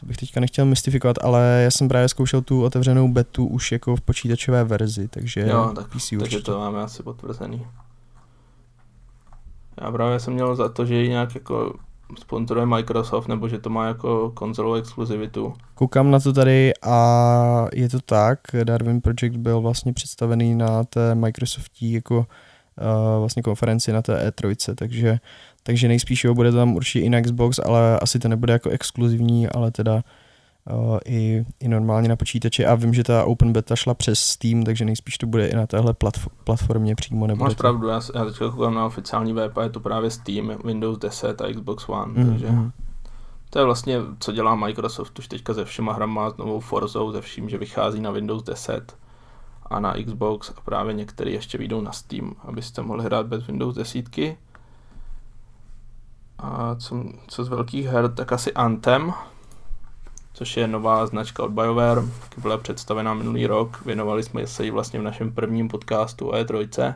to 0.00 0.06
bych 0.06 0.16
teďka 0.16 0.40
nechtěl 0.40 0.64
mystifikovat, 0.64 1.16
ale 1.22 1.60
já 1.64 1.70
jsem 1.70 1.88
právě 1.88 2.08
zkoušel 2.08 2.42
tu 2.42 2.62
otevřenou 2.64 3.08
betu 3.08 3.46
už 3.46 3.72
jako 3.72 3.96
v 3.96 4.00
počítačové 4.00 4.64
verzi, 4.64 5.08
takže 5.08 5.40
jo, 5.40 5.72
tak, 5.76 5.88
PC 5.88 6.10
takže 6.18 6.40
to 6.40 6.58
máme 6.58 6.82
asi 6.82 7.02
potvrzený. 7.02 7.66
Já 9.80 9.92
právě 9.92 10.20
jsem 10.20 10.34
měl 10.34 10.56
za 10.56 10.68
to, 10.68 10.86
že 10.86 10.94
ji 10.94 11.08
nějak 11.08 11.34
jako 11.34 11.74
sponsoruje 12.18 12.66
Microsoft, 12.66 13.28
nebo 13.28 13.48
že 13.48 13.58
to 13.58 13.70
má 13.70 13.86
jako 13.86 14.30
konzolovou 14.30 14.74
exkluzivitu. 14.74 15.54
Koukám 15.74 16.10
na 16.10 16.20
to 16.20 16.32
tady 16.32 16.72
a 16.82 17.66
je 17.72 17.88
to 17.88 18.00
tak, 18.00 18.38
Darwin 18.64 19.00
Project 19.00 19.36
byl 19.36 19.60
vlastně 19.60 19.92
představený 19.92 20.54
na 20.54 20.84
té 20.84 21.14
Microsoftí 21.14 21.92
jako 21.92 22.18
uh, 22.18 22.24
vlastně 23.18 23.42
konferenci 23.42 23.92
na 23.92 24.02
té 24.02 24.30
E3, 24.30 24.74
takže 24.74 25.18
takže 25.62 25.88
nejspíš 25.88 26.24
jo, 26.24 26.34
bude 26.34 26.52
tam 26.52 26.76
určitě 26.76 27.00
i 27.00 27.08
na 27.08 27.20
Xbox, 27.20 27.58
ale 27.58 27.98
asi 27.98 28.18
to 28.18 28.28
nebude 28.28 28.52
jako 28.52 28.70
exkluzivní, 28.70 29.48
ale 29.48 29.70
teda 29.70 30.02
uh, 30.72 30.98
i, 31.04 31.44
i 31.60 31.68
normálně 31.68 32.08
na 32.08 32.16
počítači 32.16 32.66
a 32.66 32.74
vím, 32.74 32.94
že 32.94 33.04
ta 33.04 33.24
Open 33.24 33.52
Beta 33.52 33.76
šla 33.76 33.94
přes 33.94 34.20
Steam, 34.20 34.62
takže 34.62 34.84
nejspíš 34.84 35.18
to 35.18 35.26
bude 35.26 35.48
i 35.48 35.56
na 35.56 35.66
téhle 35.66 35.92
platf- 35.92 36.30
platformě 36.44 36.94
přímo. 36.94 37.26
Nebude 37.26 37.44
Máš 37.44 37.54
to... 37.54 37.60
pravdu, 37.60 37.88
já, 37.88 38.00
já 38.14 38.24
teďka 38.24 38.50
koukám 38.50 38.74
na 38.74 38.86
oficiální 38.86 39.32
web 39.32 39.58
a 39.58 39.62
je 39.62 39.70
to 39.70 39.80
právě 39.80 40.10
Steam, 40.10 40.52
Windows 40.64 40.98
10 40.98 41.40
a 41.40 41.52
Xbox 41.52 41.88
One, 41.88 42.14
mm-hmm. 42.14 42.30
takže 42.30 42.48
to 43.50 43.58
je 43.58 43.64
vlastně, 43.64 43.96
co 44.18 44.32
dělá 44.32 44.54
Microsoft 44.54 45.18
už 45.18 45.28
teďka 45.28 45.52
ze 45.52 45.64
všema 45.64 45.92
hrama, 45.92 46.30
s 46.30 46.36
novou 46.36 46.60
Forzou, 46.60 47.12
ze 47.12 47.20
vším, 47.20 47.48
že 47.48 47.58
vychází 47.58 48.00
na 48.00 48.10
Windows 48.10 48.42
10 48.42 48.96
a 49.66 49.80
na 49.80 49.94
Xbox 50.04 50.52
a 50.56 50.60
právě 50.60 50.94
některé 50.94 51.30
ještě 51.30 51.58
vyjdou 51.58 51.80
na 51.80 51.92
Steam, 51.92 52.34
abyste 52.44 52.82
mohli 52.82 53.04
hrát 53.04 53.26
bez 53.26 53.46
Windows 53.46 53.74
10. 53.74 54.04
A 56.42 56.76
co, 56.78 57.04
co 57.26 57.44
z 57.44 57.48
velkých 57.48 57.86
her, 57.86 58.12
tak 58.12 58.32
asi 58.32 58.52
Anthem, 58.52 59.12
což 60.32 60.56
je 60.56 60.66
nová 60.66 61.06
značka 61.06 61.42
od 61.42 61.50
BioWare, 61.50 62.02
která 62.28 62.42
byla 62.42 62.56
představená 62.56 63.14
minulý 63.14 63.46
rok. 63.46 63.84
Věnovali 63.84 64.22
jsme 64.22 64.46
se 64.46 64.64
jí 64.64 64.70
vlastně 64.70 65.00
v 65.00 65.02
našem 65.02 65.32
prvním 65.32 65.68
podcastu 65.68 66.28
o 66.28 66.32
E3. 66.32 66.94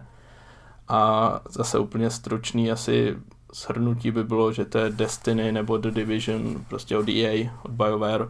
A 0.89 1.41
zase 1.51 1.79
úplně 1.79 2.11
stručný 2.11 2.73
asi 2.73 3.17
shrnutí 3.55 4.11
by 4.11 4.25
bylo, 4.25 4.53
že 4.53 4.65
to 4.65 4.79
je 4.79 4.91
Destiny 4.91 5.53
nebo 5.53 5.79
The 5.79 5.91
Division, 5.91 6.65
prostě 6.69 6.97
od 6.97 7.09
EA, 7.09 7.51
od 7.63 7.71
BioWare, 7.71 8.29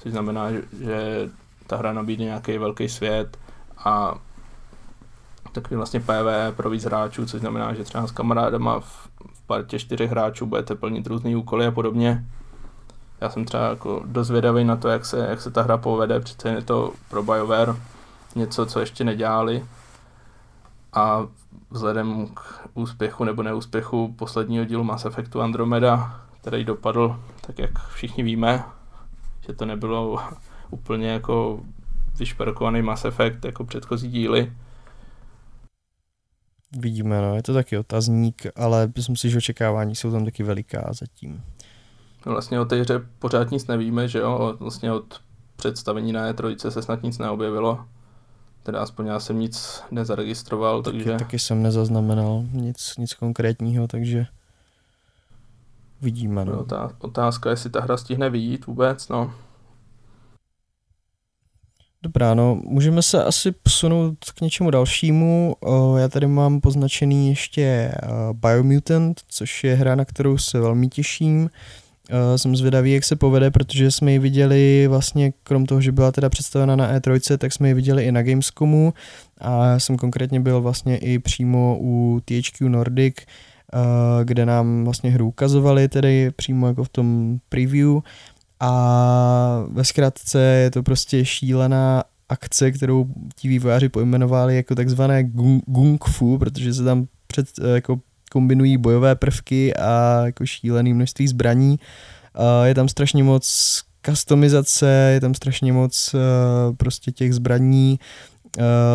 což 0.00 0.12
znamená, 0.12 0.50
že 0.80 1.30
ta 1.66 1.76
hra 1.76 1.92
nabídne 1.92 2.24
nějaký 2.24 2.58
velký 2.58 2.88
svět 2.88 3.38
a 3.78 4.14
takový 5.52 5.76
vlastně 5.76 6.00
PV 6.00 6.56
pro 6.56 6.70
víc 6.70 6.84
hráčů, 6.84 7.26
což 7.26 7.40
znamená, 7.40 7.74
že 7.74 7.84
třeba 7.84 8.06
s 8.06 8.10
kamarádama 8.10 8.80
v 8.80 9.08
partě 9.46 9.78
čtyřech 9.78 10.10
hráčů 10.10 10.46
budete 10.46 10.74
plnit 10.74 11.06
různé 11.06 11.36
úkoly 11.36 11.66
a 11.66 11.70
podobně. 11.70 12.24
Já 13.20 13.30
jsem 13.30 13.44
třeba 13.44 13.68
jako 13.68 14.02
dost 14.06 14.30
vědavý 14.30 14.64
na 14.64 14.76
to, 14.76 14.88
jak 14.88 15.06
se, 15.06 15.26
jak 15.30 15.40
se 15.40 15.50
ta 15.50 15.62
hra 15.62 15.76
povede, 15.76 16.20
přece 16.20 16.48
je 16.48 16.62
to 16.62 16.92
pro 17.10 17.22
BioWare 17.22 17.74
něco, 18.34 18.66
co 18.66 18.80
ještě 18.80 19.04
nedělali. 19.04 19.64
A 20.92 21.26
vzhledem 21.70 22.26
k 22.26 22.40
úspěchu 22.74 23.24
nebo 23.24 23.42
neúspěchu 23.42 24.14
posledního 24.18 24.64
dílu 24.64 24.84
Mass 24.84 25.04
Effectu 25.04 25.42
Andromeda, 25.42 26.20
který 26.40 26.64
dopadl, 26.64 27.20
tak 27.40 27.58
jak 27.58 27.88
všichni 27.88 28.22
víme, 28.22 28.64
že 29.46 29.52
to 29.52 29.64
nebylo 29.64 30.18
úplně 30.70 31.08
jako 31.08 31.60
vyšperkovaný 32.18 32.82
Mass 32.82 33.04
Effect 33.04 33.44
jako 33.44 33.64
předchozí 33.64 34.08
díly, 34.08 34.52
Vidíme, 36.78 37.20
no, 37.20 37.36
je 37.36 37.42
to 37.42 37.54
taky 37.54 37.78
otazník, 37.78 38.46
ale 38.56 38.92
myslím 38.96 39.16
si, 39.16 39.30
že 39.30 39.38
očekávání 39.38 39.94
jsou 39.94 40.10
tam 40.10 40.24
taky 40.24 40.42
veliká 40.42 40.90
zatím. 40.92 41.42
No 42.26 42.32
vlastně 42.32 42.60
o 42.60 42.64
té 42.64 42.80
hře 42.80 43.00
pořád 43.18 43.50
nic 43.50 43.66
nevíme, 43.66 44.08
že 44.08 44.18
jo, 44.18 44.56
vlastně 44.60 44.92
od 44.92 45.20
představení 45.56 46.12
na 46.12 46.32
E3 46.32 46.68
se 46.68 46.82
snad 46.82 47.02
nic 47.02 47.18
neobjevilo. 47.18 47.84
Teda 48.62 48.80
aspoň 48.80 49.06
já 49.06 49.20
jsem 49.20 49.38
nic 49.38 49.82
nezaregistroval, 49.90 50.82
taky, 50.82 50.96
takže... 50.96 51.16
Taky 51.16 51.38
jsem 51.38 51.62
nezaznamenal 51.62 52.44
nic, 52.52 52.96
nic 52.98 53.14
konkrétního, 53.14 53.88
takže 53.88 54.26
vidíme. 56.02 56.44
No. 56.44 56.66
Otázka, 56.98 57.50
jestli 57.50 57.70
ta 57.70 57.80
hra 57.80 57.96
stihne 57.96 58.30
vyjít 58.30 58.66
vůbec, 58.66 59.08
no. 59.08 59.34
Dobrá, 62.06 62.34
no, 62.34 62.60
můžeme 62.64 63.02
se 63.02 63.24
asi 63.24 63.52
posunout 63.52 64.14
k 64.34 64.40
něčemu 64.40 64.70
dalšímu. 64.70 65.56
Já 65.98 66.08
tady 66.08 66.26
mám 66.26 66.60
poznačený 66.60 67.28
ještě 67.28 67.92
Biomutant, 68.32 69.20
což 69.28 69.64
je 69.64 69.74
hra, 69.74 69.94
na 69.94 70.04
kterou 70.04 70.38
se 70.38 70.60
velmi 70.60 70.88
těším. 70.88 71.50
Jsem 72.36 72.56
zvědavý, 72.56 72.92
jak 72.92 73.04
se 73.04 73.16
povede, 73.16 73.50
protože 73.50 73.90
jsme 73.90 74.12
ji 74.12 74.18
viděli 74.18 74.86
vlastně, 74.88 75.32
krom 75.42 75.66
toho, 75.66 75.80
že 75.80 75.92
byla 75.92 76.12
teda 76.12 76.28
představena 76.28 76.76
na 76.76 76.98
E3, 76.98 77.36
tak 77.38 77.52
jsme 77.52 77.68
ji 77.68 77.74
viděli 77.74 78.04
i 78.04 78.12
na 78.12 78.22
Gamescomu 78.22 78.94
a 79.40 79.78
jsem 79.78 79.96
konkrétně 79.96 80.40
byl 80.40 80.60
vlastně 80.60 80.96
i 80.96 81.18
přímo 81.18 81.78
u 81.80 82.20
THQ 82.24 82.68
Nordic, 82.68 83.14
kde 84.24 84.46
nám 84.46 84.84
vlastně 84.84 85.10
hru 85.10 85.28
ukazovali 85.28 85.88
tedy 85.88 86.30
přímo 86.36 86.66
jako 86.66 86.84
v 86.84 86.88
tom 86.88 87.38
preview 87.48 87.98
a 88.60 89.64
ve 89.68 89.84
zkratce 89.84 90.40
je 90.40 90.70
to 90.70 90.82
prostě 90.82 91.24
šílená 91.24 92.04
akce, 92.28 92.72
kterou 92.72 93.06
ti 93.36 93.48
vývojáři 93.48 93.88
pojmenovali 93.88 94.56
jako 94.56 94.74
takzvané 94.74 95.24
gung 95.66 96.04
fu, 96.04 96.38
protože 96.38 96.74
se 96.74 96.84
tam 96.84 97.06
před, 97.26 97.46
jako 97.74 98.00
kombinují 98.32 98.76
bojové 98.76 99.14
prvky 99.14 99.76
a 99.76 100.22
jako 100.24 100.46
šílený 100.46 100.94
množství 100.94 101.28
zbraní. 101.28 101.76
Je 102.64 102.74
tam 102.74 102.88
strašně 102.88 103.24
moc 103.24 103.46
customizace, 104.06 105.10
je 105.14 105.20
tam 105.20 105.34
strašně 105.34 105.72
moc 105.72 106.14
prostě 106.76 107.12
těch 107.12 107.34
zbraní, 107.34 107.98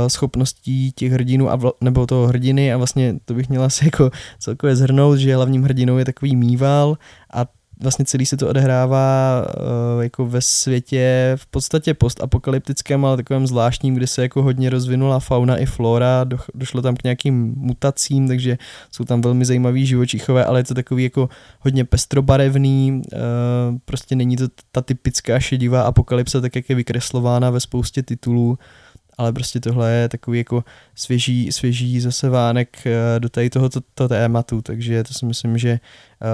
schopností 0.08 0.92
těch 0.92 1.12
hrdinů 1.12 1.50
a 1.50 1.60
nebo 1.82 2.08
toho 2.08 2.28
hrdiny 2.28 2.74
a 2.74 2.78
vlastně 2.78 3.16
to 3.26 3.34
bych 3.34 3.50
měla 3.50 3.66
asi 3.66 3.86
jako 3.86 4.12
celkově 4.40 4.76
zhrnout, 4.76 5.18
že 5.18 5.36
hlavním 5.36 5.64
hrdinou 5.64 5.98
je 5.98 6.06
takový 6.06 6.36
mýval 6.36 6.98
a 7.34 7.46
vlastně 7.82 8.06
celý 8.06 8.26
se 8.26 8.38
to 8.38 8.50
odehrává 8.50 9.46
uh, 9.96 10.04
jako 10.04 10.26
ve 10.26 10.42
světě 10.42 11.34
v 11.36 11.46
podstatě 11.48 11.94
postapokalyptickém, 11.94 13.06
ale 13.06 13.18
takovém 13.18 13.48
zvláštním, 13.48 13.96
kde 13.96 14.08
se 14.08 14.22
jako 14.22 14.44
hodně 14.44 14.70
rozvinula 14.70 15.20
fauna 15.20 15.58
i 15.58 15.66
flora, 15.66 16.24
do, 16.24 16.38
došlo 16.54 16.82
tam 16.82 16.96
k 16.96 17.04
nějakým 17.04 17.54
mutacím, 17.58 18.28
takže 18.28 18.58
jsou 18.92 19.04
tam 19.04 19.22
velmi 19.22 19.46
zajímavý 19.46 19.86
živočichové, 19.86 20.46
ale 20.46 20.60
je 20.60 20.64
to 20.64 20.74
takový 20.74 21.04
jako 21.04 21.30
hodně 21.60 21.86
pestrobarevný, 21.86 23.02
uh, 23.14 23.20
prostě 23.86 24.16
není 24.16 24.38
to 24.38 24.48
ta 24.72 24.82
typická 24.82 25.40
šedivá 25.40 25.82
apokalypsa, 25.82 26.42
tak 26.42 26.56
jak 26.56 26.70
je 26.70 26.76
vykreslována 26.76 27.50
ve 27.50 27.60
spoustě 27.60 28.04
titulů, 28.04 28.58
ale 29.22 29.34
prostě 29.34 29.60
tohle 29.60 29.92
je 29.92 30.10
takový 30.10 30.38
jako 30.38 30.64
svěží, 30.96 31.52
svěží 31.52 32.00
zase 32.00 32.30
vánek 32.30 32.88
eh, 32.88 33.20
do 33.20 33.30
tady 33.30 33.50
tohoto 33.50 33.80
to 33.94 34.08
tématu, 34.08 34.62
takže 34.62 35.04
to 35.04 35.14
si 35.14 35.26
myslím, 35.26 35.58
že 35.58 35.72
uh, 35.72 36.28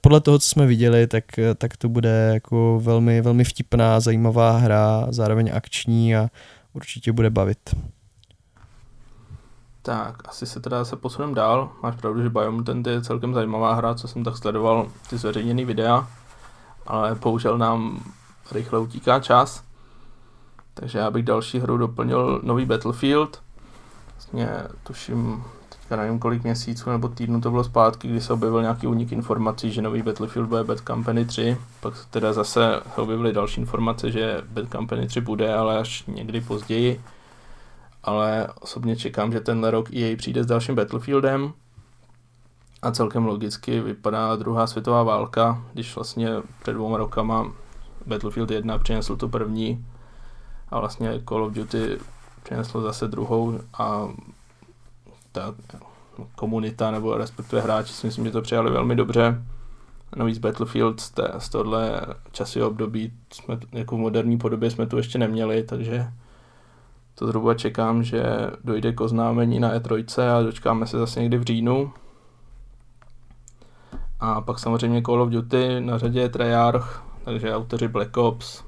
podle 0.00 0.20
toho, 0.20 0.38
co 0.38 0.48
jsme 0.48 0.66
viděli, 0.66 1.06
tak, 1.06 1.38
eh, 1.38 1.54
tak 1.54 1.76
to 1.76 1.88
bude 1.88 2.30
jako 2.34 2.80
velmi, 2.82 3.20
velmi 3.20 3.44
vtipná, 3.44 4.00
zajímavá 4.00 4.58
hra, 4.58 5.06
zároveň 5.10 5.50
akční 5.54 6.16
a 6.16 6.28
určitě 6.72 7.12
bude 7.12 7.30
bavit. 7.30 7.74
Tak, 9.82 10.28
asi 10.28 10.46
se 10.46 10.60
teda 10.60 10.84
se 10.84 10.96
posuneme 10.96 11.34
dál. 11.34 11.72
Máš 11.82 11.96
pravdu, 11.96 12.22
že 12.22 12.28
Biomutant 12.28 12.86
je 12.86 13.02
celkem 13.02 13.34
zajímavá 13.34 13.74
hra, 13.74 13.94
co 13.94 14.08
jsem 14.08 14.24
tak 14.24 14.36
sledoval 14.36 14.88
ty 15.10 15.16
zveřejněné 15.16 15.64
videa, 15.64 16.08
ale 16.86 17.14
bohužel 17.14 17.58
nám 17.58 18.04
rychle 18.52 18.78
utíká 18.78 19.20
čas. 19.20 19.64
Takže 20.74 20.98
já 20.98 21.10
bych 21.10 21.24
další 21.24 21.58
hru 21.58 21.76
doplnil 21.76 22.40
nový 22.42 22.66
Battlefield. 22.66 23.42
Vlastně 24.14 24.48
tuším, 24.82 25.44
teďka 25.68 25.96
nevím 25.96 26.18
kolik 26.18 26.44
měsíců 26.44 26.90
nebo 26.90 27.08
týdnů 27.08 27.40
to 27.40 27.50
bylo 27.50 27.64
zpátky, 27.64 28.08
kdy 28.08 28.20
se 28.20 28.32
objevil 28.32 28.62
nějaký 28.62 28.86
únik 28.86 29.12
informací, 29.12 29.72
že 29.72 29.82
nový 29.82 30.02
Battlefield 30.02 30.48
bude 30.48 30.64
Bad 30.64 30.78
Company 30.80 31.24
3. 31.24 31.56
Pak 31.80 31.94
teda 32.10 32.32
zase 32.32 32.80
se 32.94 33.00
objevily 33.00 33.32
další 33.32 33.60
informace, 33.60 34.10
že 34.10 34.42
Bad 34.48 34.70
Company 34.72 35.06
3 35.06 35.20
bude, 35.20 35.54
ale 35.54 35.78
až 35.78 36.04
někdy 36.06 36.40
později. 36.40 37.00
Ale 38.02 38.48
osobně 38.60 38.96
čekám, 38.96 39.32
že 39.32 39.40
tenhle 39.40 39.70
rok 39.70 39.94
EA 39.94 40.16
přijde 40.16 40.44
s 40.44 40.46
dalším 40.46 40.74
Battlefieldem. 40.74 41.52
A 42.82 42.90
celkem 42.90 43.26
logicky 43.26 43.80
vypadá 43.80 44.36
druhá 44.36 44.66
světová 44.66 45.02
válka, 45.02 45.62
když 45.72 45.94
vlastně 45.94 46.30
před 46.62 46.72
dvouma 46.72 46.96
rokama 46.96 47.52
Battlefield 48.06 48.50
1 48.50 48.78
přinesl 48.78 49.16
tu 49.16 49.28
první 49.28 49.84
a 50.68 50.80
vlastně 50.80 51.22
Call 51.28 51.44
of 51.44 51.52
Duty 51.52 51.98
přineslo 52.42 52.80
zase 52.80 53.08
druhou 53.08 53.60
a 53.78 54.08
ta 55.32 55.54
komunita 56.36 56.90
nebo 56.90 57.16
respektive 57.16 57.62
hráči 57.62 57.92
si 57.92 58.06
myslím, 58.06 58.24
že 58.24 58.30
to 58.30 58.42
přijali 58.42 58.70
velmi 58.70 58.96
dobře. 58.96 59.44
Navíc 60.16 60.38
Battlefield 60.38 61.00
z, 61.00 61.10
té, 61.10 61.32
z 61.38 61.48
tohle 61.48 62.00
časového 62.32 62.70
období 62.70 63.12
jsme, 63.32 63.58
jako 63.72 63.96
v 63.96 63.98
moderní 63.98 64.38
podobě 64.38 64.70
jsme 64.70 64.86
tu 64.86 64.96
ještě 64.96 65.18
neměli, 65.18 65.62
takže 65.62 66.06
to 67.14 67.26
zhruba 67.26 67.54
čekám, 67.54 68.02
že 68.02 68.24
dojde 68.64 68.92
k 68.92 69.00
oznámení 69.00 69.60
na 69.60 69.78
E3 69.78 70.22
a 70.22 70.42
dočkáme 70.42 70.86
se 70.86 70.98
zase 70.98 71.20
někdy 71.20 71.38
v 71.38 71.42
říjnu. 71.42 71.92
A 74.20 74.40
pak 74.40 74.58
samozřejmě 74.58 75.02
Call 75.02 75.22
of 75.22 75.30
Duty, 75.30 75.80
na 75.80 75.98
řadě 75.98 76.20
je 76.20 76.28
Treyarch, 76.28 77.04
takže 77.24 77.54
autoři 77.54 77.88
Black 77.88 78.16
Ops, 78.16 78.64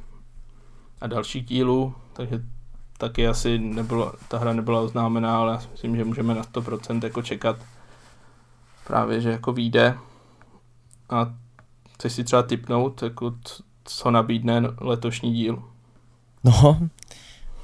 a 1.01 1.07
další 1.07 1.41
dílů, 1.41 1.95
takže 2.13 2.43
taky 2.99 3.29
asi 3.29 3.59
nebylo, 3.59 4.13
ta 4.29 4.39
hra 4.39 4.53
nebyla 4.53 4.81
oznámená, 4.81 5.39
ale 5.39 5.53
já 5.53 5.61
si 5.61 5.69
myslím, 5.73 5.97
že 5.97 6.05
můžeme 6.05 6.35
na 6.35 6.43
100% 6.43 7.05
jako 7.05 7.23
čekat 7.23 7.57
právě, 8.87 9.21
že 9.21 9.31
jako 9.31 9.53
vyjde 9.53 9.99
a 11.11 11.35
chceš 11.95 12.13
si 12.13 12.25
třeba 12.25 12.43
typnout, 12.43 13.03
jako 13.03 13.35
co 13.85 14.11
nabídne 14.11 14.63
letošní 14.81 15.35
díl? 15.35 15.63
No, 16.45 16.89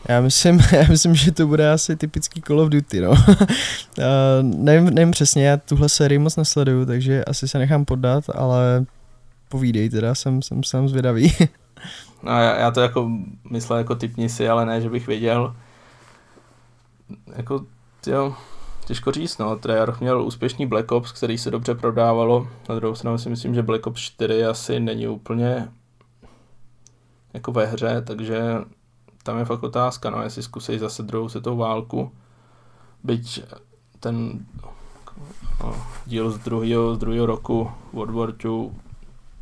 já 0.09 0.21
myslím, 0.21 0.61
já 0.73 0.89
myslím, 0.89 1.15
že 1.15 1.33
to 1.33 1.47
bude 1.47 1.73
asi 1.73 1.97
typický 1.97 2.43
Call 2.43 2.61
of 2.61 2.69
Duty, 2.69 3.01
no. 3.01 3.15
nevím, 4.43 4.85
nevím 4.85 5.11
přesně, 5.11 5.47
já 5.47 5.57
tuhle 5.57 5.89
sérii 5.89 6.19
moc 6.19 6.37
nesleduju, 6.37 6.87
takže 6.87 7.25
asi 7.25 7.49
se 7.49 7.59
nechám 7.59 7.85
poddat, 7.85 8.25
ale 8.35 8.87
povídej 9.49 9.91
teda, 9.91 10.15
jsem, 10.15 10.43
jsem 10.43 10.65
sám 10.65 10.89
zvědavý. 10.89 11.33
No 12.23 12.33
já, 12.33 12.59
já 12.59 12.71
to 12.71 12.81
jako 12.81 13.11
myslel 13.51 13.79
jako 13.79 13.95
typni 13.95 14.29
si, 14.29 14.49
ale 14.49 14.67
ne, 14.67 14.81
že 14.81 14.91
bych 14.91 15.07
věděl. 15.07 15.57
Jako, 17.37 17.65
jo, 18.07 18.35
těžko 18.87 19.13
říct, 19.13 19.39
no. 19.39 19.57
Treyarch 19.57 20.01
měl 20.01 20.23
úspěšný 20.23 20.67
Black 20.67 20.93
Ops, 20.93 21.13
který 21.13 21.39
se 21.39 21.51
dobře 21.51 21.75
prodávalo. 21.75 22.49
Na 22.69 22.75
druhou 22.75 22.95
stranu 22.95 23.19
si 23.19 23.29
myslím, 23.29 23.55
že 23.55 23.63
Black 23.63 23.87
Ops 23.87 24.01
4 24.01 24.45
asi 24.45 24.81
není 24.81 25.09
úplně 25.09 25.69
jako 27.35 27.53
ve 27.53 27.67
hře, 27.67 28.03
takže 28.03 28.43
tam 29.23 29.39
je 29.39 29.45
fakt 29.45 29.63
otázka, 29.63 30.11
no, 30.11 30.23
jestli 30.23 30.43
zkusí 30.43 30.79
zase 30.79 31.03
druhou 31.03 31.29
světovou 31.29 31.57
válku. 31.57 32.13
Byť 33.05 33.45
ten 34.01 34.47
no, 35.61 35.75
díl 36.07 36.31
z 36.31 36.39
druhého, 36.39 36.95
z 36.95 36.99
druhého 36.99 37.27
roku 37.27 37.71
World 37.93 38.15
War 38.15 38.35
II 38.45 38.71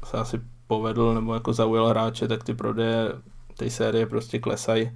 se 0.05 0.19
asi 0.19 0.41
povedl 0.71 1.15
nebo 1.15 1.35
jako 1.35 1.53
zaujal 1.53 1.87
hráče, 1.87 2.29
tak 2.29 2.45
ty 2.45 2.55
prodeje 2.55 3.13
té 3.57 3.71
série 3.71 4.07
prostě 4.07 4.39
klesají. 4.39 4.91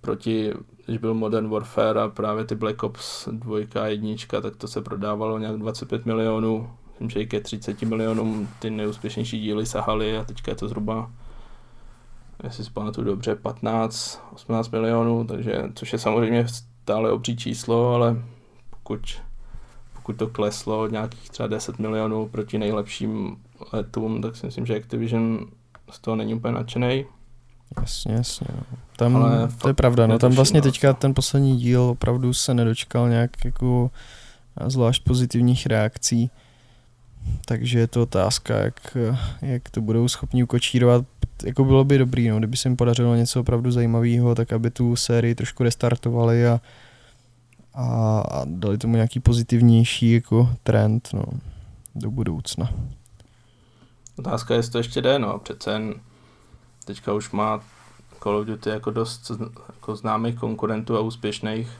Proti, 0.00 0.52
když 0.86 0.98
byl 0.98 1.14
Modern 1.14 1.48
Warfare 1.48 2.00
a 2.00 2.08
právě 2.08 2.44
ty 2.44 2.54
Black 2.54 2.82
Ops 2.82 3.28
2 3.32 3.58
a 3.82 3.86
1, 3.86 4.10
tak 4.42 4.56
to 4.56 4.68
se 4.68 4.80
prodávalo 4.80 5.38
nějak 5.38 5.56
25 5.56 6.06
milionů, 6.06 6.70
myslím, 6.90 7.10
že 7.10 7.20
i 7.20 7.26
ke 7.26 7.40
30 7.40 7.82
milionům 7.82 8.48
ty 8.58 8.70
nejúspěšnější 8.70 9.40
díly 9.40 9.66
sahaly 9.66 10.18
a 10.18 10.24
teďka 10.24 10.50
je 10.50 10.56
to 10.56 10.68
zhruba 10.68 11.10
jestli 12.42 12.64
si 12.64 12.70
pamatuju 12.70 13.06
dobře, 13.06 13.34
15, 13.34 14.22
18 14.32 14.70
milionů, 14.70 15.24
takže, 15.24 15.62
což 15.74 15.92
je 15.92 15.98
samozřejmě 15.98 16.46
stále 16.48 17.10
obří 17.10 17.36
číslo, 17.36 17.94
ale 17.94 18.22
pokud, 18.70 19.00
pokud 19.94 20.16
to 20.16 20.28
kleslo 20.28 20.88
nějakých 20.88 21.30
třeba 21.30 21.46
10 21.46 21.78
milionů 21.78 22.28
proti 22.28 22.58
nejlepším 22.58 23.36
letům, 23.72 24.22
tak 24.22 24.36
si 24.36 24.46
myslím, 24.46 24.66
že 24.66 24.76
Activision 24.76 25.46
z 25.90 25.98
toho 26.00 26.16
není 26.16 26.34
úplně 26.34 26.54
nadšený. 26.54 27.04
Jasně, 27.80 28.14
jasně. 28.14 28.46
No. 28.56 28.62
Tam, 28.96 29.16
Ale 29.16 29.48
to 29.62 29.68
je 29.68 29.74
pravda, 29.74 30.06
no 30.06 30.18
tam 30.18 30.32
vlastně 30.32 30.62
teďka 30.62 30.92
ten 30.92 31.14
poslední 31.14 31.56
díl 31.56 31.82
opravdu 31.82 32.32
se 32.32 32.54
nedočkal 32.54 33.08
nějak 33.08 33.44
jako 33.44 33.90
zvlášť 34.66 35.04
pozitivních 35.04 35.66
reakcí. 35.66 36.30
Takže 37.44 37.78
je 37.78 37.86
to 37.86 38.02
otázka, 38.02 38.58
jak, 38.58 38.96
jak 39.42 39.70
to 39.70 39.80
budou 39.80 40.08
schopni 40.08 40.42
ukočírovat. 40.42 41.04
Jako 41.44 41.64
bylo 41.64 41.84
by 41.84 41.98
dobrý, 41.98 42.28
no, 42.28 42.38
kdyby 42.38 42.56
se 42.56 42.68
jim 42.68 42.76
podařilo 42.76 43.16
něco 43.16 43.40
opravdu 43.40 43.70
zajímavého, 43.70 44.34
tak 44.34 44.52
aby 44.52 44.70
tu 44.70 44.96
sérii 44.96 45.34
trošku 45.34 45.62
restartovali 45.62 46.46
a, 46.46 46.60
a, 47.74 48.20
a 48.20 48.44
dali 48.44 48.78
tomu 48.78 48.94
nějaký 48.94 49.20
pozitivnější 49.20 50.12
jako 50.12 50.50
trend 50.62 51.08
no, 51.12 51.24
do 51.94 52.10
budoucna. 52.10 52.70
Otázka 54.18 54.54
je, 54.54 54.58
jestli 54.58 54.72
to 54.72 54.78
ještě 54.78 55.02
jde, 55.02 55.18
no. 55.18 55.38
Přece 55.38 55.72
jen 55.72 55.94
teďka 56.84 57.12
už 57.12 57.30
má 57.30 57.60
Call 58.22 58.36
of 58.36 58.46
Duty 58.46 58.70
jako 58.70 58.90
dost 58.90 59.30
jako 59.68 59.96
známých 59.96 60.38
konkurentů 60.38 60.96
a 60.96 61.00
úspěšných. 61.00 61.70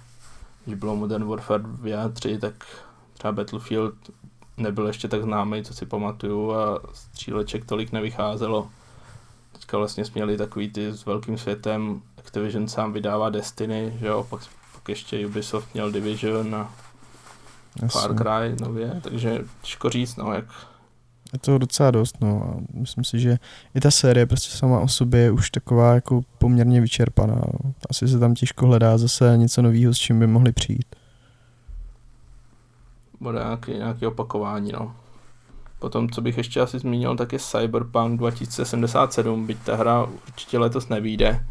Když 0.65 0.79
bylo 0.79 0.97
Modern 0.97 1.25
Warfare 1.25 1.63
2 1.63 2.05
a 2.05 2.09
3, 2.09 2.39
tak 2.39 2.55
třeba 3.13 3.33
Battlefield 3.33 3.95
nebyl 4.57 4.87
ještě 4.87 5.09
tak 5.09 5.23
známý, 5.23 5.65
co 5.65 5.75
si 5.75 5.87
pamatuju 5.87 6.53
a 6.53 6.81
stříleček 6.93 7.65
tolik 7.65 7.93
nevycházelo. 7.93 8.71
Teďka 9.53 9.79
vlastně 9.79 10.05
směli 10.05 10.37
takový 10.37 10.71
ty 10.71 10.93
s 10.93 11.07
velkým 11.07 11.39
světem, 11.39 12.03
Activision 12.19 12.69
sám 12.69 12.93
vydává 12.93 13.31
Destiny, 13.31 13.97
že 14.01 14.07
jo, 14.07 14.27
pak, 14.31 14.41
pak 14.73 14.89
ještě 14.89 15.27
Ubisoft 15.27 15.75
měl 15.75 15.93
Division 15.93 16.55
a 16.55 16.71
Far 17.89 18.17
Cry 18.17 18.57
nově, 18.61 19.01
takže 19.03 19.45
těžko 19.63 19.91
říct, 19.91 20.17
no, 20.17 20.33
jak, 20.33 20.45
je 21.35 21.39
to 21.39 21.59
docela 21.59 21.91
dost, 21.91 22.21
no. 22.21 22.43
A 22.45 22.79
myslím 22.79 23.05
si, 23.05 23.21
že 23.21 23.39
i 23.75 23.81
ta 23.81 23.91
série 23.91 24.27
prostě 24.27 24.57
sama 24.57 24.81
o 24.81 24.89
sobě 24.89 25.21
je 25.21 25.31
už 25.31 25.51
taková 25.51 25.95
jako 25.95 26.21
poměrně 26.39 26.81
vyčerpaná. 26.81 27.35
No. 27.35 27.73
Asi 27.91 28.09
se 28.09 28.19
tam 28.19 28.35
těžko 28.35 28.67
hledá 28.67 28.99
zase 28.99 29.35
něco 29.37 29.63
nového, 29.63 29.95
s 29.95 29.99
čím 29.99 30.19
by 30.19 30.27
mohli 30.27 30.53
přijít. 30.53 30.87
bude 33.21 33.39
nějaký, 33.39 33.73
nějaký 33.73 34.07
opakování, 34.07 34.73
no. 34.73 34.95
Potom, 35.79 36.11
co 36.11 36.21
bych 36.21 36.39
ještě 36.39 36.61
asi 36.61 36.79
zmínil, 36.79 37.17
tak 37.17 37.33
je 37.33 37.39
Cyberpunk 37.39 38.19
2077, 38.19 39.47
byť 39.47 39.59
ta 39.59 39.77
hra 39.77 40.05
určitě 40.05 40.59
letos 40.59 40.89
nevíde, 40.89 41.47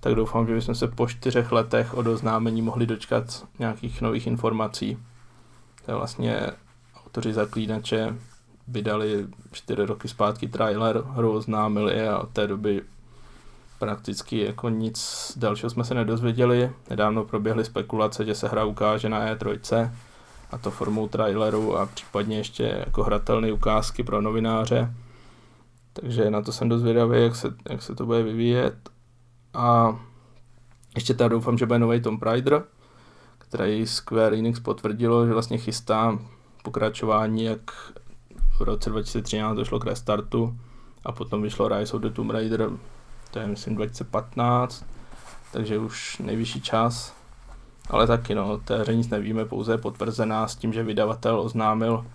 tak 0.00 0.14
doufám, 0.14 0.46
že 0.46 0.54
bychom 0.54 0.74
se 0.74 0.88
po 0.88 1.06
čtyřech 1.06 1.52
letech 1.52 1.94
od 1.94 2.06
oznámení 2.06 2.62
mohli 2.62 2.86
dočkat 2.86 3.46
nějakých 3.58 4.02
nových 4.02 4.26
informací. 4.26 4.98
To 5.84 5.90
je 5.90 5.96
vlastně 5.96 6.40
autoři 7.04 7.32
zaklínače 7.32 8.14
vydali 8.72 9.26
čtyři 9.52 9.86
roky 9.86 10.08
zpátky 10.08 10.48
trailer, 10.48 11.02
hru 11.06 11.32
oznámili 11.32 12.08
a 12.08 12.18
od 12.18 12.30
té 12.30 12.46
doby 12.46 12.82
prakticky 13.78 14.44
jako 14.44 14.68
nic 14.68 15.32
dalšího 15.36 15.70
jsme 15.70 15.84
se 15.84 15.94
nedozvěděli. 15.94 16.70
Nedávno 16.90 17.24
proběhly 17.24 17.64
spekulace, 17.64 18.24
že 18.24 18.34
se 18.34 18.48
hra 18.48 18.64
ukáže 18.64 19.08
na 19.08 19.34
E3 19.34 19.90
a 20.50 20.58
to 20.58 20.70
formou 20.70 21.08
traileru 21.08 21.78
a 21.78 21.86
případně 21.86 22.36
ještě 22.36 22.82
jako 22.86 23.02
hratelné 23.02 23.52
ukázky 23.52 24.02
pro 24.02 24.20
novináře. 24.20 24.94
Takže 25.92 26.30
na 26.30 26.42
to 26.42 26.52
jsem 26.52 26.68
dozvědavý, 26.68 27.22
jak 27.22 27.36
se, 27.36 27.54
jak 27.70 27.82
se 27.82 27.94
to 27.94 28.06
bude 28.06 28.22
vyvíjet. 28.22 28.74
A 29.54 30.00
ještě 30.94 31.14
teda 31.14 31.28
doufám, 31.28 31.58
že 31.58 31.66
bude 31.66 31.78
nový 31.78 32.00
Tomb 32.00 32.22
Raider, 32.22 32.62
který 33.38 33.86
Square 33.86 34.36
Enix 34.38 34.60
potvrdilo, 34.60 35.26
že 35.26 35.32
vlastně 35.32 35.58
chystá 35.58 36.18
pokračování, 36.62 37.44
jak 37.44 37.60
v 38.58 38.60
roce 38.60 38.90
2013 38.90 39.56
došlo 39.56 39.80
k 39.80 39.84
restartu 39.84 40.58
a 41.04 41.12
potom 41.12 41.42
vyšlo 41.42 41.68
Rise 41.68 41.96
of 41.96 42.02
the 42.02 42.10
Tomb 42.10 42.30
Raider, 42.30 42.70
to 43.30 43.38
je 43.38 43.46
myslím 43.46 43.76
2015, 43.76 44.86
takže 45.52 45.78
už 45.78 46.18
nejvyšší 46.18 46.60
čas. 46.60 47.14
Ale 47.90 48.06
taky 48.06 48.34
no, 48.34 48.58
té 48.58 48.78
hře 48.78 48.94
nic 48.94 49.08
nevíme, 49.08 49.44
pouze 49.44 49.72
je 49.72 49.78
potvrzená 49.78 50.48
s 50.48 50.56
tím, 50.56 50.72
že 50.72 50.82
vydavatel 50.82 51.40
oznámil, 51.40 52.06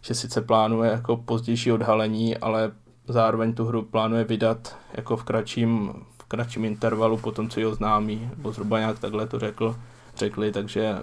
že 0.00 0.14
sice 0.14 0.40
plánuje 0.40 0.90
jako 0.90 1.16
pozdější 1.16 1.72
odhalení, 1.72 2.36
ale 2.36 2.72
zároveň 3.08 3.54
tu 3.54 3.64
hru 3.64 3.82
plánuje 3.82 4.24
vydat 4.24 4.76
jako 4.92 5.16
v 5.16 5.24
kratším, 5.24 5.92
v 6.22 6.24
kratším 6.24 6.64
intervalu 6.64 7.18
po 7.18 7.32
tom, 7.32 7.48
co 7.48 7.60
ji 7.60 7.66
oznámí, 7.66 8.30
nebo 8.36 8.52
zhruba 8.52 8.78
nějak 8.78 8.98
takhle 8.98 9.26
to 9.26 9.38
řekl, 9.38 9.76
řekli, 10.16 10.52
takže 10.52 10.98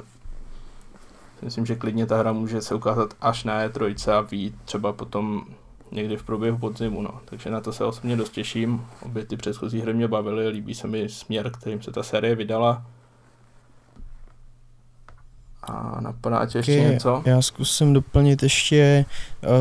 myslím, 1.41 1.65
že 1.65 1.75
klidně 1.75 2.05
ta 2.05 2.17
hra 2.17 2.33
může 2.33 2.61
se 2.61 2.75
ukázat 2.75 3.13
až 3.21 3.43
na 3.43 3.67
E3 3.67 4.11
a 4.11 4.21
vít 4.21 4.55
třeba 4.65 4.93
potom 4.93 5.45
někdy 5.91 6.17
v 6.17 6.23
průběhu 6.23 6.57
podzimu, 6.57 7.01
no. 7.01 7.19
takže 7.25 7.49
na 7.49 7.61
to 7.61 7.73
se 7.73 7.85
osobně 7.85 8.15
dost 8.15 8.29
těším. 8.29 8.85
Obě 9.01 9.25
ty 9.25 9.37
předchozí 9.37 9.81
hry 9.81 9.93
mě 9.93 10.07
bavily, 10.07 10.47
líbí 10.47 10.75
se 10.75 10.87
mi 10.87 11.09
směr, 11.09 11.51
kterým 11.51 11.81
se 11.81 11.91
ta 11.91 12.03
série 12.03 12.35
vydala 12.35 12.85
a 15.69 16.01
napadá 16.01 16.45
tě 16.45 16.57
ještě 16.57 16.79
okay, 16.79 16.91
něco? 16.91 17.23
Já 17.25 17.41
zkusím 17.41 17.93
doplnit 17.93 18.43
ještě, 18.43 19.05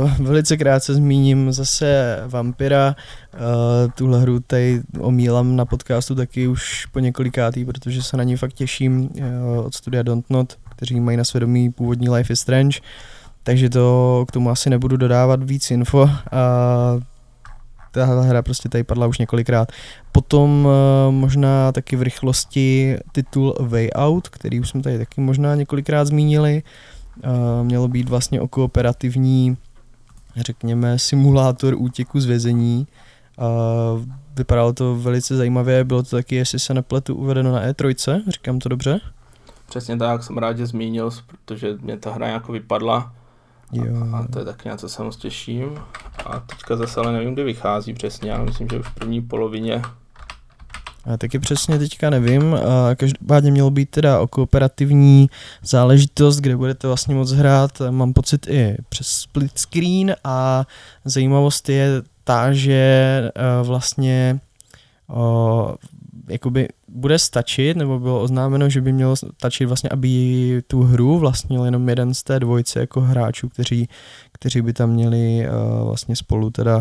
uh, 0.03 0.27
velice 0.27 0.57
krátce 0.57 0.95
zmíním 0.95 1.53
zase 1.53 2.21
Vampira. 2.27 2.97
Uh, 3.35 3.93
tuhle 3.93 4.21
hru 4.21 4.41
tady 4.41 4.83
omílám 5.01 5.57
na 5.57 5.65
podcastu 5.65 6.15
taky 6.15 6.49
už 6.49 6.87
po 6.87 6.99
několikátý, 6.99 7.65
protože 7.65 8.03
se 8.03 8.17
na 8.17 8.23
ní 8.23 8.37
fakt 8.37 8.53
těším 8.53 9.01
uh, 9.01 9.67
od 9.67 9.75
studia 9.75 10.03
Don't 10.03 10.31
Not, 10.31 10.59
kteří 10.77 11.01
mají 11.01 11.17
na 11.17 11.25
svědomí 11.25 11.73
původní 11.73 12.09
Life 12.09 12.33
is 12.33 12.41
Strange. 12.41 12.81
Takže 13.43 13.71
to 13.71 14.25
k 14.29 14.33
tomu 14.33 14.51
asi 14.51 14.71
nebudu 14.71 14.97
dodávat 14.97 15.43
víc 15.43 15.71
info. 15.71 16.03
Uh, 16.03 16.11
tahle 17.91 18.29
hra 18.29 18.43
prostě 18.43 18.69
tady 18.69 18.85
padla 18.85 19.07
už 19.07 19.19
několikrát. 19.19 19.73
Potom 20.13 20.67
uh, 20.67 21.15
možná 21.15 21.73
taky 21.73 21.97
v 21.97 22.03
rychlosti 22.03 22.97
titul 23.13 23.55
Way 23.61 23.89
Out, 23.95 24.29
který 24.29 24.61
už 24.61 24.69
jsme 24.69 24.83
tady 24.83 24.99
taky 24.99 25.21
možná 25.21 25.55
několikrát 25.55 26.05
zmínili. 26.05 26.63
Uh, 27.25 27.67
mělo 27.67 27.89
být 27.89 28.09
vlastně 28.09 28.41
o 28.41 28.49
kooperativní, 28.49 29.57
řekněme, 30.37 30.99
simulátor 30.99 31.75
útěku 31.79 32.21
z 32.21 32.25
vězení. 32.25 32.87
Uh, 33.39 34.05
vypadalo 34.37 34.73
to 34.73 34.97
velice 34.97 35.37
zajímavě, 35.37 35.85
bylo 35.85 36.03
to 36.03 36.17
taky, 36.17 36.37
jestli 36.37 36.59
se 36.59 36.75
nepletu, 36.75 37.15
uvedeno 37.15 37.53
na 37.53 37.67
E3, 37.67 38.23
říkám 38.29 38.59
to 38.59 38.69
dobře? 38.69 39.01
Přesně 39.77 39.97
tak, 39.97 40.23
jsem 40.23 40.39
rád, 40.39 40.57
že 40.57 40.67
zmínil, 40.67 41.11
protože 41.27 41.77
mě 41.81 41.97
ta 41.97 42.13
hra 42.13 42.29
jako 42.29 42.53
vypadla 42.53 43.13
Jo. 43.73 43.85
A, 44.13 44.19
a 44.19 44.27
to 44.27 44.39
je 44.39 44.45
tak 44.45 44.65
něco, 44.65 44.89
se 44.89 45.03
moc 45.03 45.17
těším. 45.17 45.79
A 46.27 46.41
teďka 46.41 46.77
zase 46.77 47.01
ale 47.01 47.13
nevím, 47.13 47.35
kdy 47.35 47.45
vychází 47.45 47.95
přesně, 47.95 48.31
já 48.31 48.43
myslím, 48.43 48.69
že 48.69 48.79
už 48.79 48.87
v 48.87 48.95
první 48.95 49.23
polovině. 49.23 49.83
A 51.05 51.17
taky 51.17 51.39
přesně 51.39 51.79
teďka 51.79 52.11
nevím. 52.11 52.55
A 52.55 52.95
každopádně 52.95 53.51
mělo 53.51 53.71
být 53.71 53.91
teda 53.91 54.21
o 54.21 54.27
kooperativní 54.27 55.31
záležitost, 55.63 56.37
kde 56.37 56.57
budete 56.57 56.87
vlastně 56.87 57.15
moc 57.15 57.33
hrát, 57.33 57.71
mám 57.91 58.13
pocit 58.13 58.47
i 58.47 58.77
přes 58.89 59.07
split 59.07 59.59
screen 59.59 60.15
a 60.25 60.65
zajímavost 61.05 61.69
je 61.69 62.03
ta, 62.25 62.53
že 62.53 63.31
vlastně 63.63 64.41
jakoby 66.29 66.69
bude 66.89 67.19
stačit, 67.19 67.77
nebo 67.77 67.99
bylo 67.99 68.23
oznámeno, 68.23 68.69
že 68.69 68.81
by 68.81 68.93
mělo 68.93 69.17
stačit 69.17 69.67
vlastně, 69.67 69.91
aby 69.91 70.63
tu 70.67 70.83
hru 70.83 71.19
vlastnil 71.19 71.65
jenom 71.65 71.89
jeden 71.89 72.15
z 72.15 72.23
té 72.23 72.41
dvojce 72.41 72.81
jako 72.81 73.01
hráčů, 73.01 73.49
kteří, 73.49 73.89
kteří 74.33 74.63
by 74.63 74.73
tam 74.73 74.91
měli 74.91 75.47
uh, 75.49 75.87
vlastně 75.87 76.17
spolu 76.17 76.51
teda 76.51 76.77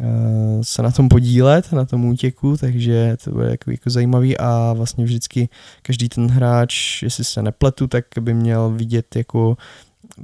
uh, 0.00 0.62
se 0.62 0.82
na 0.82 0.90
tom 0.90 1.08
podílet, 1.08 1.72
na 1.72 1.84
tom 1.84 2.04
útěku, 2.04 2.56
takže 2.56 3.16
to 3.24 3.30
bude 3.30 3.50
jako, 3.50 3.70
jako 3.70 3.90
zajímavý 3.90 4.38
a 4.38 4.72
vlastně 4.72 5.04
vždycky 5.04 5.48
každý 5.82 6.08
ten 6.08 6.28
hráč, 6.28 7.02
jestli 7.02 7.24
se 7.24 7.42
nepletu, 7.42 7.86
tak 7.86 8.04
by 8.20 8.34
měl 8.34 8.70
vidět 8.70 9.16
jako 9.16 9.56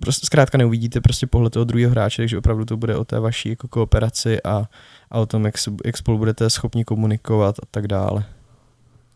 prostě 0.00 0.26
zkrátka 0.26 0.58
neuvidíte 0.58 1.00
prostě 1.00 1.26
pohled 1.26 1.52
toho 1.52 1.64
druhého 1.64 1.90
hráče, 1.90 2.22
takže 2.22 2.38
opravdu 2.38 2.64
to 2.64 2.76
bude 2.76 2.96
o 2.96 3.04
té 3.04 3.20
vaší 3.20 3.48
jako 3.48 3.68
kooperaci 3.68 4.42
a, 4.42 4.68
a 5.10 5.18
o 5.18 5.26
tom, 5.26 5.44
jak, 5.44 5.54
jak 5.84 5.96
spolu 5.96 6.18
budete 6.18 6.50
schopni 6.50 6.84
komunikovat 6.84 7.58
a 7.62 7.66
tak 7.70 7.86
dále. 7.86 8.24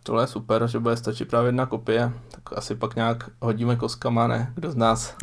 Tohle 0.07 0.23
je 0.23 0.27
super, 0.27 0.67
že 0.67 0.79
bude 0.79 0.97
stačit 0.97 1.29
právě 1.29 1.49
jedna 1.49 1.67
kopie, 1.67 2.13
tak 2.31 2.59
asi 2.59 2.75
pak 2.75 2.97
nějak 2.97 3.31
hodíme 3.41 3.77
koskama, 3.77 4.27
ne? 4.27 4.53
Kdo 4.55 4.71
z 4.71 4.77
nás 4.77 5.17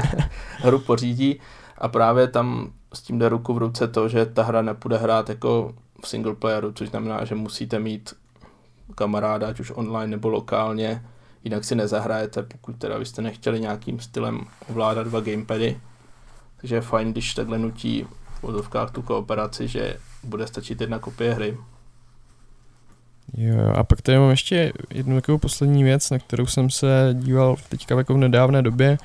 hru 0.58 0.78
pořídí. 0.78 1.40
A 1.78 1.88
právě 1.88 2.28
tam 2.28 2.72
s 2.94 3.02
tím 3.02 3.18
jde 3.18 3.28
ruku 3.28 3.54
v 3.54 3.58
ruce 3.58 3.88
to, 3.88 4.08
že 4.08 4.26
ta 4.26 4.42
hra 4.42 4.62
nepůjde 4.62 4.96
hrát 4.96 5.28
jako 5.28 5.74
v 6.04 6.08
single 6.08 6.34
playeru, 6.34 6.72
což 6.72 6.88
znamená, 6.88 7.24
že 7.24 7.34
musíte 7.34 7.78
mít 7.78 8.14
kamaráda, 8.94 9.48
ať 9.48 9.60
už 9.60 9.72
online 9.74 10.10
nebo 10.10 10.28
lokálně, 10.28 11.04
jinak 11.44 11.64
si 11.64 11.74
nezahrajete, 11.74 12.42
pokud 12.42 12.76
teda 12.76 12.98
byste 12.98 13.22
nechtěli 13.22 13.60
nějakým 13.60 14.00
stylem 14.00 14.40
ovládat 14.70 15.06
dva 15.06 15.20
gamepady. 15.20 15.80
Takže 16.56 16.74
je 16.74 16.80
fajn, 16.80 17.12
když 17.12 17.34
takhle 17.34 17.58
nutí 17.58 18.06
v 18.34 18.42
vozovkách 18.42 18.90
tu 18.90 19.02
kooperaci, 19.02 19.68
že 19.68 19.96
bude 20.24 20.46
stačit 20.46 20.80
jedna 20.80 20.98
kopie 20.98 21.34
hry. 21.34 21.58
Jo, 23.36 23.72
a 23.74 23.84
pak 23.84 24.02
tady 24.02 24.18
mám 24.18 24.30
ještě 24.30 24.72
jednu 24.90 25.14
takovou 25.14 25.38
poslední 25.38 25.84
věc, 25.84 26.10
na 26.10 26.18
kterou 26.18 26.46
jsem 26.46 26.70
se 26.70 27.10
díval 27.12 27.56
teďka 27.68 27.98
jako 27.98 28.14
v 28.14 28.18
nedávné 28.18 28.62
době 28.62 28.98